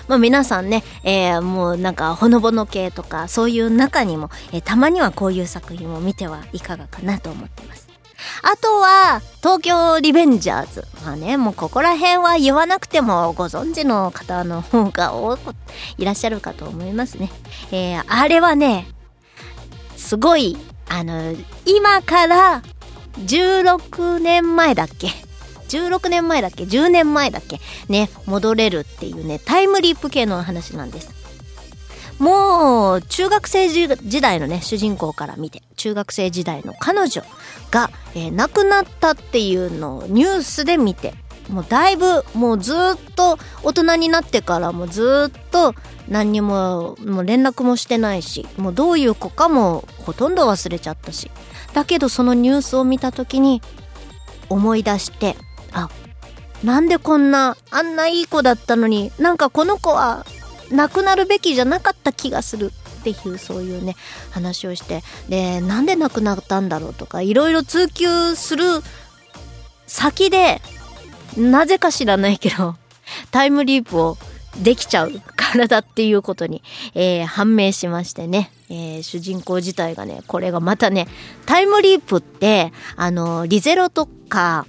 [0.08, 7.88] まあ、皆さんね、えーもうなんかほのぼの系とかそういう中にも、えーたまにはこういう作品を見てはいかがかなと思ってます。
[8.44, 10.86] あとは、東京リベンジャーズ。
[11.04, 15.54] まあね、もうここら辺は言わなくてもご存知の方の方が多く
[15.98, 17.32] いらっしゃるかと思いますね。
[17.72, 18.86] えーあれはね、
[19.96, 20.56] すごい、
[20.88, 21.34] あの、
[21.66, 22.62] 今から
[23.26, 25.08] 16年前だっけ？
[25.78, 27.60] 16年前だっけ？10年前だっけ？
[27.88, 31.10] ね戻れるっていうねタイムリープ系の話なんです。
[32.18, 37.22] もう中学生時代のね主人公から見て中学生時代の彼女
[37.70, 41.14] が、えー亡くなったっていうのをニュースで見て
[41.48, 42.76] もうだいぶもうずっ
[43.16, 45.74] と大人になってからもうずっと
[46.08, 51.30] 何にももう連絡もしてないしもうどういう子かもほとんど忘れちゃったし。
[51.72, 53.62] だけどそのニュースを見た時に
[54.50, 55.36] 思い出して
[55.72, 55.88] あ
[56.64, 60.24] なんでこんなあんないい子だったのになんかこの子は
[60.70, 62.72] 亡くなるべきじゃなかった気がする。
[63.00, 63.96] っていうそういうね
[64.30, 65.02] 話をして。
[65.28, 68.64] でなんで亡くなったんだろうとかいろいろ追求する
[69.88, 70.62] 先で
[71.36, 72.76] なぜか知らないけど
[73.32, 74.16] タイムリープを
[74.62, 76.62] できちゃう体っていうことに、
[76.94, 81.08] えー判明しましてね、えー主人公自体がねこれがまたね
[81.46, 84.66] タイムリープってあのリゼロとか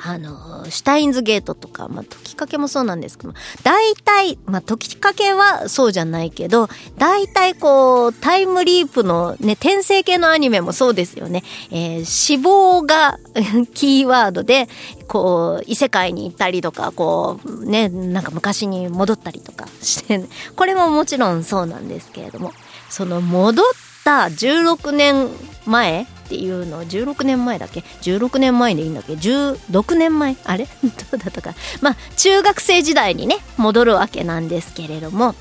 [0.00, 3.34] あのシュタインズゲートとか、まあ、解きかけもそうなんですけど
[3.64, 6.68] 大体、まあ、解きかけはそうじゃないけど
[6.98, 13.18] 大体こうタイムリープのね転生系のアニメもそうですよね、えー死亡が
[13.74, 14.68] キーワードで
[15.06, 20.24] こう異世界に行ったりとかこうねなんか昔に戻ったりとかして、
[20.56, 22.52] これももちろんそうなんですけれども
[22.88, 25.28] その戻ってた16年
[25.66, 30.36] 前っていうの16年前だっけ？16年前でいいんだっけ？16年前？
[30.44, 30.64] あれ？
[30.82, 31.54] どうだったか。
[31.82, 35.34] まあ中学生時代にね戻るわけなんですけれども。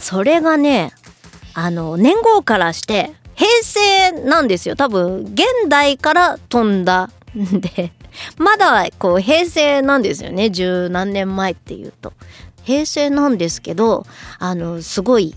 [0.00, 0.92] それがね
[1.54, 4.74] あの年号からして平成なんですよ。
[4.74, 7.92] 多分現代から飛んだんで。
[8.36, 10.50] まだこう平成なんですよね。
[10.50, 12.12] 十何年前っていうと。
[12.64, 14.06] 平成なんですけど
[14.38, 15.34] あのすごい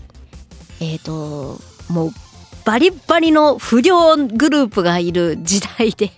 [0.80, 2.10] えっ、ともう
[2.64, 6.12] バリバリの不良グループがいる時代で。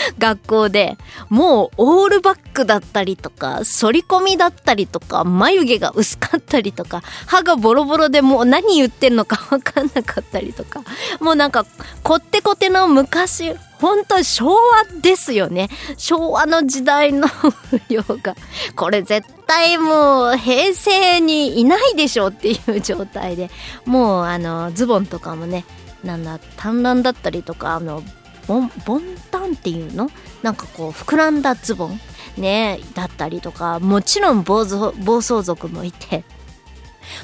[0.18, 0.96] 学校で
[1.28, 10.80] もうオールバックだったりとか反り込みだったりとか眉毛が薄かったりとか歯がボロボロでもう何言ってるのか分かんなかったりとか
[11.20, 11.66] もうなんか
[12.02, 15.68] こってこての昔本当昭和ですよね。
[15.98, 18.34] 昭和の時代の不良が。
[18.74, 23.50] これ絶対もう平成にいないでしょっていう状態で。
[23.84, 25.66] もうあのズボンとかもね
[26.04, 28.02] なんだ短乱だったりとかあの
[28.46, 30.10] ボンボンタンっていうの？
[30.42, 32.00] なんかこう膨らんだズボン？
[32.36, 33.80] ねだったりとか。
[33.80, 36.24] もちろん暴走暴走族もいて。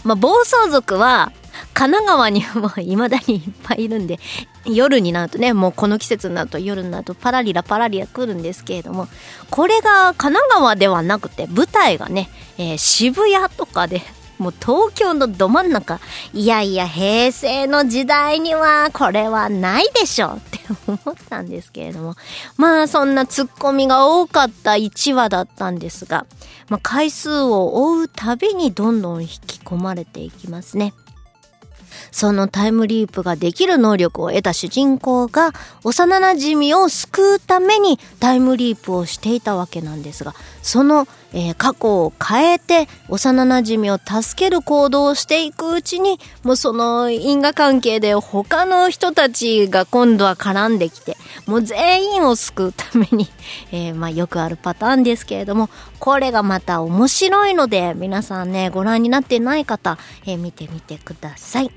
[0.05, 1.33] まあ暴走族は
[1.75, 4.19] 神奈川にもいまだにいっぱいいるんで
[4.65, 9.09] 夜になるとねもうこの季節になると夜になるとパラリラパラリラ来るんですけれども
[9.51, 14.03] これが神奈川ではなくて舞台がね、えー渋谷とかで
[14.39, 16.01] もう東京のど真ん中。
[16.33, 22.15] いやいや平成の時代にはこれはないでしょって思ったんですけれども。
[22.57, 26.27] まあそんなツッコミが多かった1話だったんですが、
[26.69, 30.95] まあ、回数を追うたびにどんどん引き込まれていきますね。
[32.11, 35.53] そのタイムリープができる能力を得た主人公が
[35.85, 51.17] 幼馴染を救うためにタイムリープをしていたわけなんですがその、えー過去を変えて幼馴染を助ける行動をしていくうちにもうその因果関係で他の人たちが今度は絡んできて
[51.47, 53.29] もう全員を救うために、
[53.73, 61.71] えーまあ、よくあるパターンですけれどもこれがまた面白いので皆さんねご覧になってない方、えー見てみてください。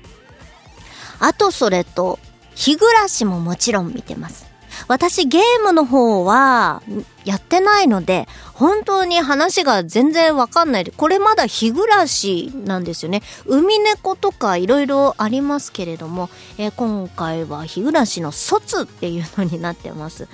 [1.20, 2.18] あとそれと、
[2.54, 4.45] 日暮らしももちろん見てます。
[4.88, 6.82] 私ゲームの方は
[7.24, 13.22] やってないので、本当に話が全然わかんない、これまだ日暮らしなんですよね。
[13.46, 20.28] 海猫とかいろいろありますけれども、えー今回は日暮らしの卒っていうのになってます。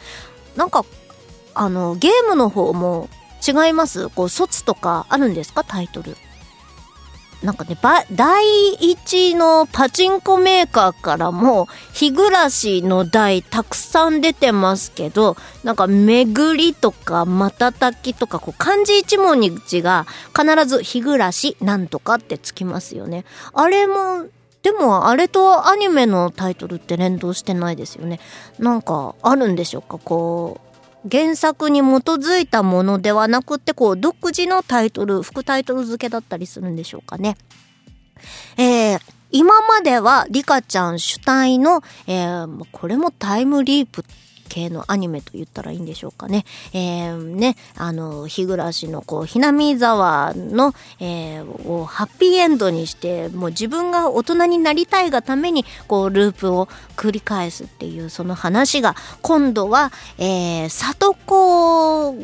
[0.57, 0.85] なんか、
[1.55, 3.09] あの、ゲームの方も
[3.47, 4.09] 違います？
[4.09, 5.65] こう、卒とかあるんですか？
[5.65, 6.17] タイトル。
[7.43, 7.77] なんかね、
[8.13, 20.07] 第一のパチンコメーカーからも、日暮らしの台たくさん出てますけど、なんか、巡りとか、瞬きとか、こう、漢字一文字が
[20.39, 23.25] 必ず日暮らしなんとかってつきますよね。
[23.53, 24.27] あれも、
[24.63, 28.21] でも、あれとアニメのタイトルって連動してないですよね。
[28.61, 29.99] なんか、あるんでしょうか？
[29.99, 30.72] こう、
[31.11, 37.37] 原作に基づいたものではなくてこう独自のタイトル副タイトル付けだったりするんでしょうかね。
[38.57, 39.01] えー
[39.35, 44.05] 今まではリカちゃん主体の、えーこれもタイムリープ
[44.53, 46.45] 系のアニメと言ったらいいんでしょうかね。
[46.75, 62.15] えーね、あの、日暮らしのこう、ひなみ沢の、えーをハッピーエンドにして、もう自分が大人になりたいがために、こう、ループを繰り返すっていうその話が、今度は、えー、里子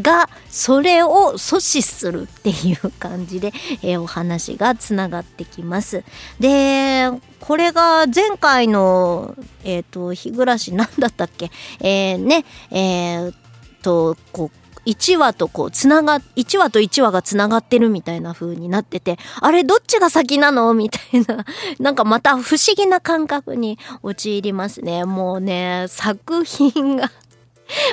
[0.00, 6.04] がそれを阻止するっていう感じで、えーお話がつながってきます。
[6.38, 7.10] で、
[7.40, 9.34] これが前回の、
[9.64, 11.50] えっ、と、日暮らしなんだったっけ？
[11.80, 13.34] えー、ね、えー、
[13.82, 14.58] と、こう、
[14.88, 20.72] 1話とこう、つなが、1話と1話がつながってるみたいな風になってて、あれどっちが先なの？
[20.74, 21.44] みたいな、
[21.80, 25.04] なんかまた不思議な感覚に陥りますね。
[25.04, 27.10] もうね、作品が、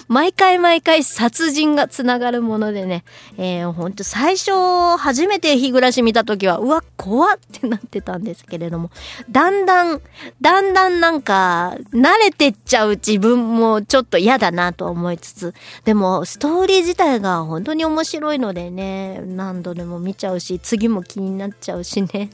[0.08, 3.04] 毎回毎回殺人がつながるものでね、
[3.38, 4.52] えー、ほんと最初
[4.98, 8.92] 初めて日暮らし見た時はうわ怖っってなってたんですけれども。
[9.30, 10.02] だんだん
[10.42, 15.54] だんだんなんか慣れてっちゃう自分もちょっと嫌だなと思いつつ。
[15.86, 22.30] でもストーリー自体が本当に面白いのでね何度でも見ちゃうし次も気になっちゃうしね。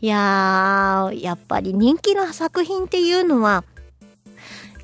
[0.00, 3.64] いやーやっぱり人気の作品っていうのは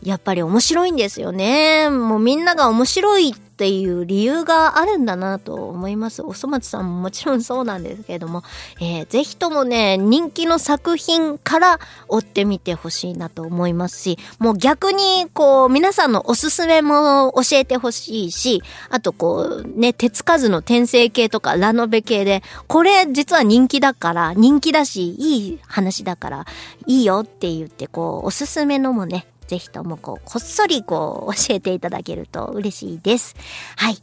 [0.08, 1.90] やっぱり面白いんですよね。
[1.90, 6.22] もうみんなが面白いっていう理由があるんだなと思います。
[6.22, 8.42] おそ松さんももちろんそうなんですけれども、
[8.80, 11.78] えーぜひともね、人気の作品から
[12.08, 26.46] 追ってみてほしいなと思いますし、もう逆にこう皆さんのおすすめも教えてほしいし、あとこうね、手つかずの転生系とかラノベ系で、これ実は人気だから、人気だし、いい話だから、
[26.86, 33.34] いいよって言ってこう、おすすめのもね、ぜひともこう、こっそりこう、教えていただけると嬉しいです。
[33.76, 33.96] はい。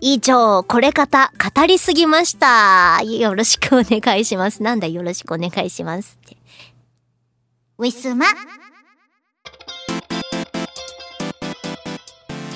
[0.00, 3.02] 以上、これ方、語りすぎました。
[3.02, 4.62] よろしくお願いします。
[4.62, 6.36] なんだ、よろしくお願いしますって。
[7.78, 8.26] ウィスマ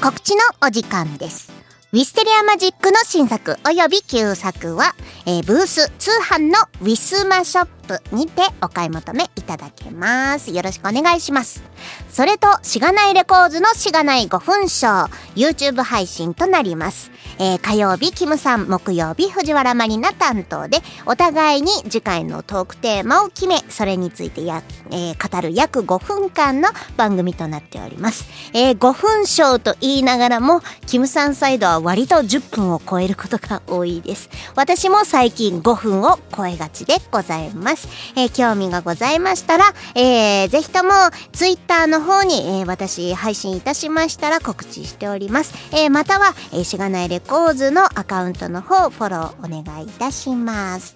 [0.01, 1.53] 告知のお時間です。
[1.93, 4.95] ウィステリアマジックの新作および旧作は、
[5.25, 10.51] えーブース通販のウィスマショップにてお買い求めいただけます。
[10.51, 11.63] よろしくお願いします。
[12.11, 17.11] それと、しがないレコーズのしがない5分ショー、YouTube 配信となります。
[17.39, 28.27] えー火曜日、キムさん、木曜日、藤原まりな担当で、お互いに次回のトークテーマを決め、それについてや、えー語る約5分間の番組となっております。
[28.55, 34.31] えー5分ショーと言いながらも、キムさんサイドは割と10分を超えることが多いです。
[34.55, 37.76] 私も最近5分を超えがちでございます。
[38.17, 39.65] えー興味がございましたら、
[39.95, 40.91] えーぜひとも
[41.33, 45.55] ツイッターの方に、えー私配信いたしましたら告知しております。
[45.73, 50.95] えーまたは、えーしがないレコーズのアカウントの方フォローお願いいたします。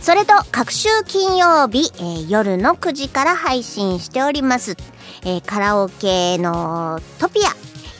[0.00, 4.76] それと、各週金曜日、えー夜の9時から配信しております。
[5.24, 7.48] えーカラオケのトピア。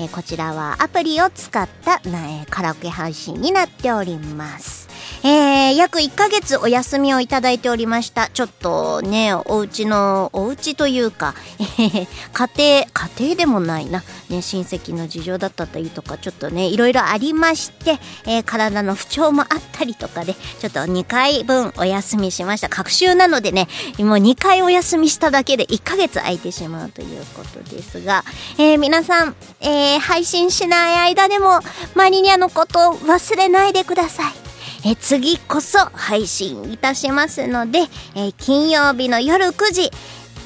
[0.00, 4.83] えーこちらはアプリを使った、えカラオケ配信になっております。
[5.26, 8.28] えー、約1ヶ月お休みをいただいておりました。
[8.28, 11.64] ちょっとね、お家の、お家というか、え
[12.04, 14.02] ー家庭、家庭でもないな。
[14.28, 22.68] ね、親戚の事情だったりとか、ちょっとね、いろいろありまして、えー体の不調もあったりとかで、ちょっと2回分お休みしました。
[22.68, 23.66] 隔週なのでね、
[24.00, 28.26] もう2回お休みしただけで1ヶ月空いてしまうということですが、
[28.58, 31.60] えー皆さん、えー配信しない間でも、
[31.94, 34.43] マリニャのことを忘れないでください。
[34.86, 37.80] え次こそ配信いたしますので、
[38.14, 39.90] え金曜日の夜9時、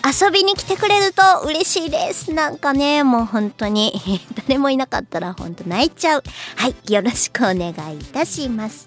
[0.05, 2.33] 遊びに来てくれると嬉しいです。
[2.33, 3.93] なんかね、もう本当に、
[4.47, 6.23] 誰もいなかったら本当泣いちゃう。
[6.57, 8.87] はい、よろしくお願いいたします。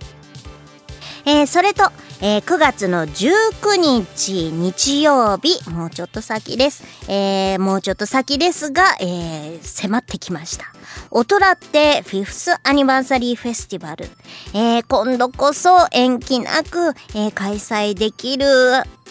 [1.25, 1.91] えーそれと、
[2.23, 6.83] えー9月の19日日曜日、もうちょっと先です。
[7.09, 10.65] えーもうちょっと先ですが、えー迫ってきました。
[11.09, 14.05] 大人ってフィフスアニバーサリーフェスティバル。
[14.53, 18.45] えー今度こそ延期なく、えー開催できる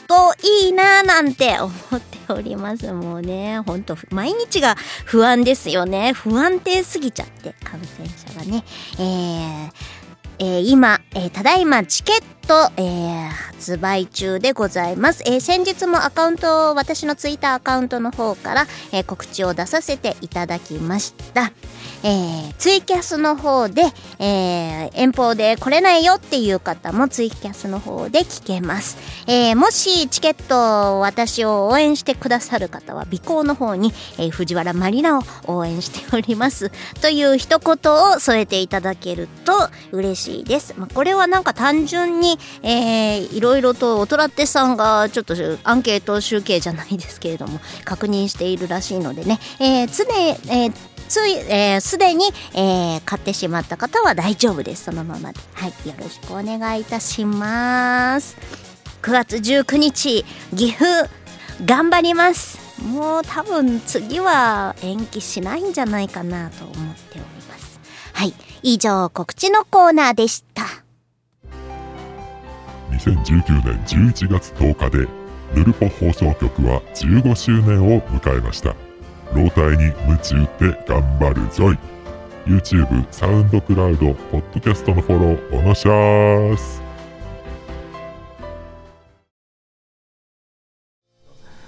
[0.07, 0.35] と
[0.65, 2.93] いいなぁなんて思っております。
[2.93, 6.13] もうね、ほんと毎日が不安ですよね。
[6.13, 8.65] 不安定すぎちゃって、感染者がね。
[8.99, 10.00] えー
[10.43, 13.29] えー今、えーただいまチケット、えー
[13.61, 15.23] 発売中でございます。
[15.27, 21.53] え先日もアカウントを、私のツイッターアカウントの方から、え告知を出させていただきました。
[22.03, 23.83] えーツイキャスの方で、
[24.19, 28.97] えー遠方で来れないよっていう方もツイキャスの方で聞けます。
[29.27, 36.71] えーもしチケットを私を応援してくださる方は、尾行の方に、えー藤原マリナを応援しております。
[37.01, 39.53] という一言を添えていただけると
[39.93, 40.75] 嬉しいです。
[40.77, 45.35] まあ、これはなんか単純に、えーいろいろとオトラッテさんがちょっと
[45.65, 50.05] アンケート集計じゃないですけれども確認しているらしいのでね、えー常
[50.53, 50.73] えー
[51.11, 54.85] つい、えーすでに、えー買ってしまった方は大丈夫です。
[54.85, 55.41] そのままで。
[55.55, 55.71] はい。
[55.89, 58.37] よろしくお願いいたします。
[59.03, 60.25] 9月19日、
[60.57, 61.11] 岐阜、
[61.65, 62.59] 頑張ります。
[62.81, 66.81] もう多分次は延期しないんじゃないかなと思って
[67.15, 67.81] おります。
[68.13, 68.35] はい。
[68.63, 70.65] 以上、告知のコーナーでした。
[72.93, 75.09] 2019年11月10日で
[75.55, 78.77] ヌルポ放送局は15周年を迎えました
[79.35, 81.79] 老体に夢中って頑張るぞい。
[82.47, 86.83] YouTube、サウンドクラウド、ポッドキャストのフォローおのしゃーす。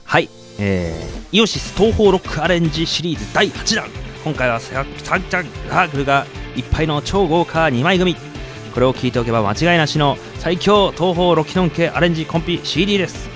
[0.04, 3.88] はい、えー、イオシス東方ロックアレンジシリーズ第8弾。
[4.24, 8.16] 今回はサンチャンラークルがいっぱいの超豪華2枚組。
[8.74, 13.28] これを聞いておけば間違いなしの最強東方ロキノン系アレンジコンピ CD です。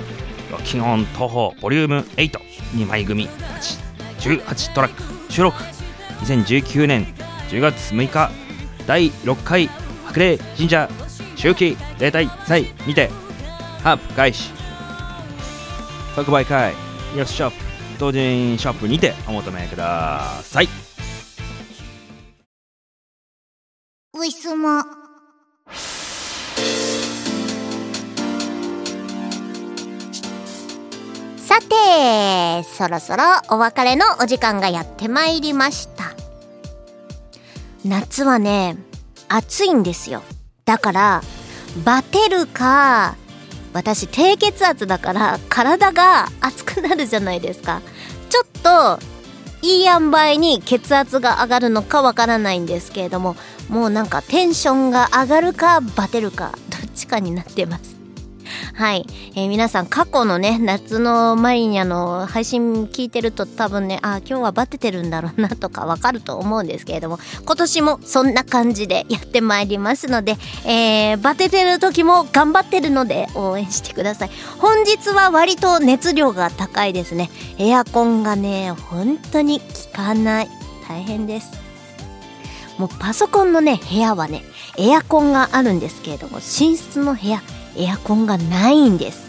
[0.51, 3.29] ロキノン東方ボリューム82枚組。
[4.19, 5.57] 18トラック収録
[6.21, 7.07] 2019年
[7.51, 8.31] 10月6日
[8.87, 9.69] 第6回
[10.07, 10.89] 白麗神社
[11.37, 13.11] 秋季例大祭にて
[13.83, 14.51] ハープ開始。
[16.17, 16.73] 即売会
[17.15, 17.57] イオシスショップ
[17.99, 20.69] 同人ショップにてお求めください。
[24.15, 25.06] ウィスマ
[31.57, 36.15] さてそろそろお別れのお時間がやってまいりました。
[37.83, 38.77] 夏はね
[39.31, 40.23] 暑いんですよ。
[40.67, 41.23] だから
[41.83, 43.17] バテるか
[43.73, 47.81] 私低血圧だから体が熱くなるじゃないですか。
[48.29, 48.99] ちょっと
[49.63, 53.35] いい塩梅に血圧が上がるのかわからないんですけれども
[53.71, 57.96] もうなんかテンションが上がるかバテるかどっちかになってます。
[58.77, 74.31] はい、えー皆さん過去のね夏のマリニャの配信聞いてると多分ねあ今日はバテてるんだろうなとかわかると思うんですけれども今年もそんな感じでやってまいりますので、えーバテてる時も頑張ってるので応援してください。
[74.59, 77.31] 本日は割と熱量が高いですね。
[77.59, 80.49] エアコンがね本当に効かない。
[80.87, 81.51] 大変です。
[82.77, 84.43] もうパソコンのね部屋はね
[84.77, 87.41] エアコンがあるんですけれども寝室の部屋。
[87.79, 89.27] エアコンがないんです。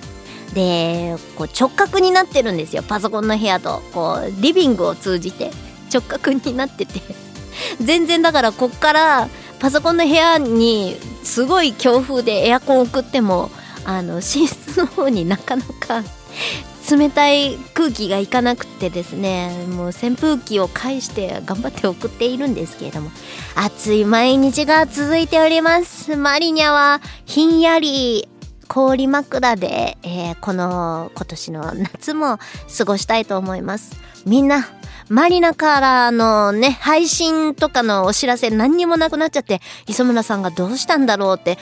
[0.54, 2.84] でこう直角になってるんですよ。
[2.84, 3.82] パソコンの部屋と。
[3.94, 5.52] こうリビングを通じて。
[5.94, 7.02] 直角になってて。
[7.82, 9.30] 全然だからこっから
[9.60, 13.50] パソコンの部屋にすごい強風でエアコン送っても
[13.86, 16.04] あの寝室の方になかなか
[16.90, 19.66] 冷たい空気がいかなくってですね。
[19.70, 23.12] もう扇風機を介して頑張って送っているんですけれども。
[23.56, 26.16] 暑い毎日が続いております。
[26.16, 28.30] マリニャはひんやり。
[28.68, 32.38] 氷枕で、えーこの今年の夏も
[32.78, 34.68] 過ごしたいと思いますみんな
[35.10, 41.58] マリナからのね、配信とかのお知らせ何にもなくなっちゃって、磯村さんがどうしたんだろうって、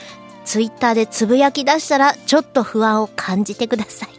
[0.45, 4.09] ツイッターでつぶやき出したらちょっと不安を感じてください。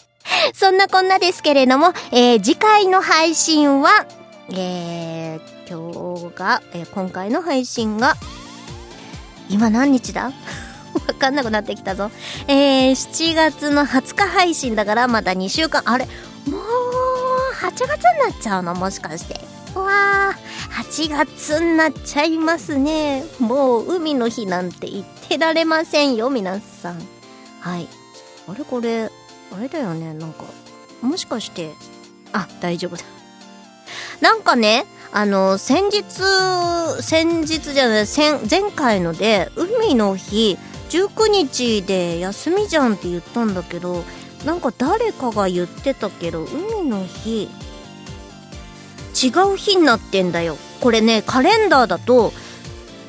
[0.52, 4.06] そんなこんなですけれども、えー次回の配信は、
[4.50, 8.14] えー今日が、えー今回の配信が、
[9.48, 10.32] 今何日だ？
[11.06, 12.10] わかんなくなってきたぞ。
[12.48, 16.06] えー、7月の20日配信だからまだ2週間、あれ？
[16.46, 16.62] もう、
[17.60, 17.88] 8月に
[18.20, 18.74] なっちゃうの？
[18.74, 19.40] もしかして。
[19.74, 23.24] うわー、8月になっちゃいますね。
[23.38, 27.00] もう海の日なんて言ってられませんよ、皆さん。
[27.60, 27.88] はい。
[28.48, 28.64] あれ？
[28.64, 29.10] これ、
[29.52, 30.44] あれだよね、なんか、
[31.02, 31.72] もしかして、
[32.32, 33.04] あ、大丈夫だ。
[34.20, 36.04] なんかね、あの、先日、
[37.02, 38.06] 先日じゃない、
[38.48, 40.58] 前回ので、海の日、
[40.90, 44.04] 19日で休みじゃんって言ったんだけど、
[44.44, 47.48] なんか誰かが言ってたけど、海の日、
[49.14, 50.56] 違う日になってんだよ。
[50.80, 52.32] これね、カレンダーだと、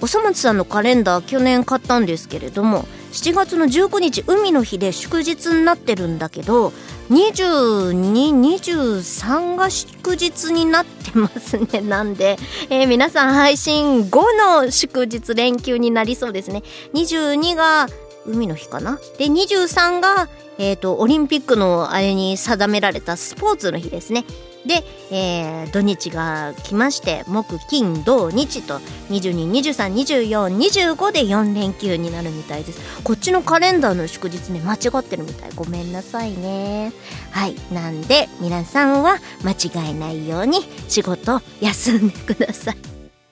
[0.01, 2.87] おそ松さんのカレンダー去年買ったんですけれども、
[3.17, 6.71] 7月の19日海の日で祝日になってるんだけど、
[7.09, 11.81] 22、23が祝日になってますね。
[11.89, 12.37] なんで、
[12.69, 16.61] えー皆さん配信後の祝日連休になりそうですね。
[16.93, 17.87] 22が
[18.27, 18.99] 海の日かな？
[19.17, 24.25] で、23が、えっ、と、オリンピックのあれに定められたスポーツの日ですね。
[24.67, 33.01] で、えー土日が来まして、木、金、土、日と、22、23、24、25で4連休になるみたいです。
[33.03, 35.51] こっちのカレンダーの祝日ね、間違ってるみたい。
[35.55, 36.91] ごめんなさいね。
[37.31, 37.55] はい。
[37.73, 42.77] なんで、皆さんは間違えないように仕事休んでください。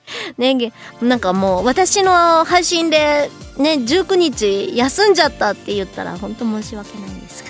[0.37, 7.49] ね、なんかもう私の配信でね、19日休んじゃったって言ったら本当申し訳ないんですが。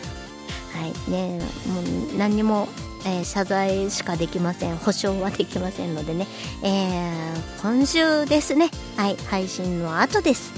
[0.80, 1.12] はい。
[1.12, 1.82] ね、も
[2.14, 2.68] う何にも、
[3.06, 4.78] えー謝罪しかできません。
[4.78, 6.28] 保証はできませんのでね。
[6.64, 8.70] えー今週ですね。
[8.98, 9.18] はい。
[9.28, 10.52] 配信の後です。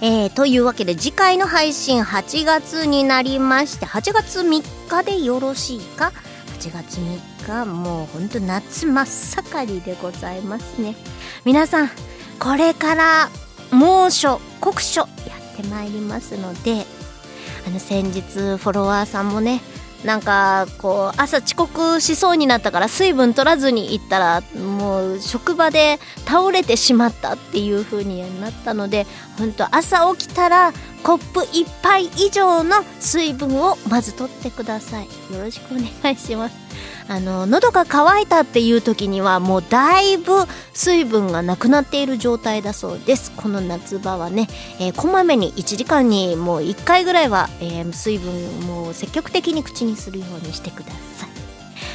[0.00, 6.12] えーというわけで次回の配信8月になりまして8月3日でよろしいか
[6.60, 10.94] ？8月3日もうほんと夏真っ盛りでございますね
[11.44, 11.90] 皆さん
[12.38, 13.28] これから
[13.72, 15.06] 猛暑酷暑や
[15.54, 16.84] ってまいりますので
[17.66, 19.60] あの先日フォロワーさんもね
[20.04, 29.06] なんかこう朝遅刻しそうになったから水分取らずに行ったらもう職場で倒れてしまったっていう風になったので
[29.38, 35.04] 本当朝起きたらコップ1杯以上の水分をまず取ってください。
[35.34, 36.56] よろしくお願いします。
[37.10, 40.44] あの喉が渇いたっていう時にはもうだいぶ
[40.74, 43.32] 水分がなくなっている状態だそうです。
[43.34, 44.46] この夏場はね、
[44.78, 51.30] えーこまめに1時間にもう1回ぐらいは、えー水分をも積極的に口にするようにしてください。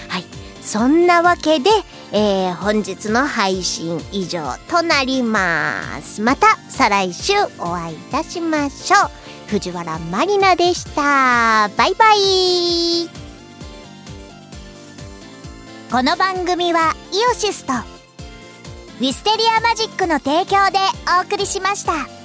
[0.09, 0.23] はい。
[0.65, 1.69] そんなわけで、
[2.11, 6.21] えー本日の配信以上となります。
[6.21, 9.49] また再来週お会いいたしましょう。
[9.49, 11.69] 藤原まりなでした。
[11.75, 13.09] バイバイ。
[15.91, 20.79] この番組はイオシスとウィステリアマジックの提供で
[21.19, 22.22] お送りしました。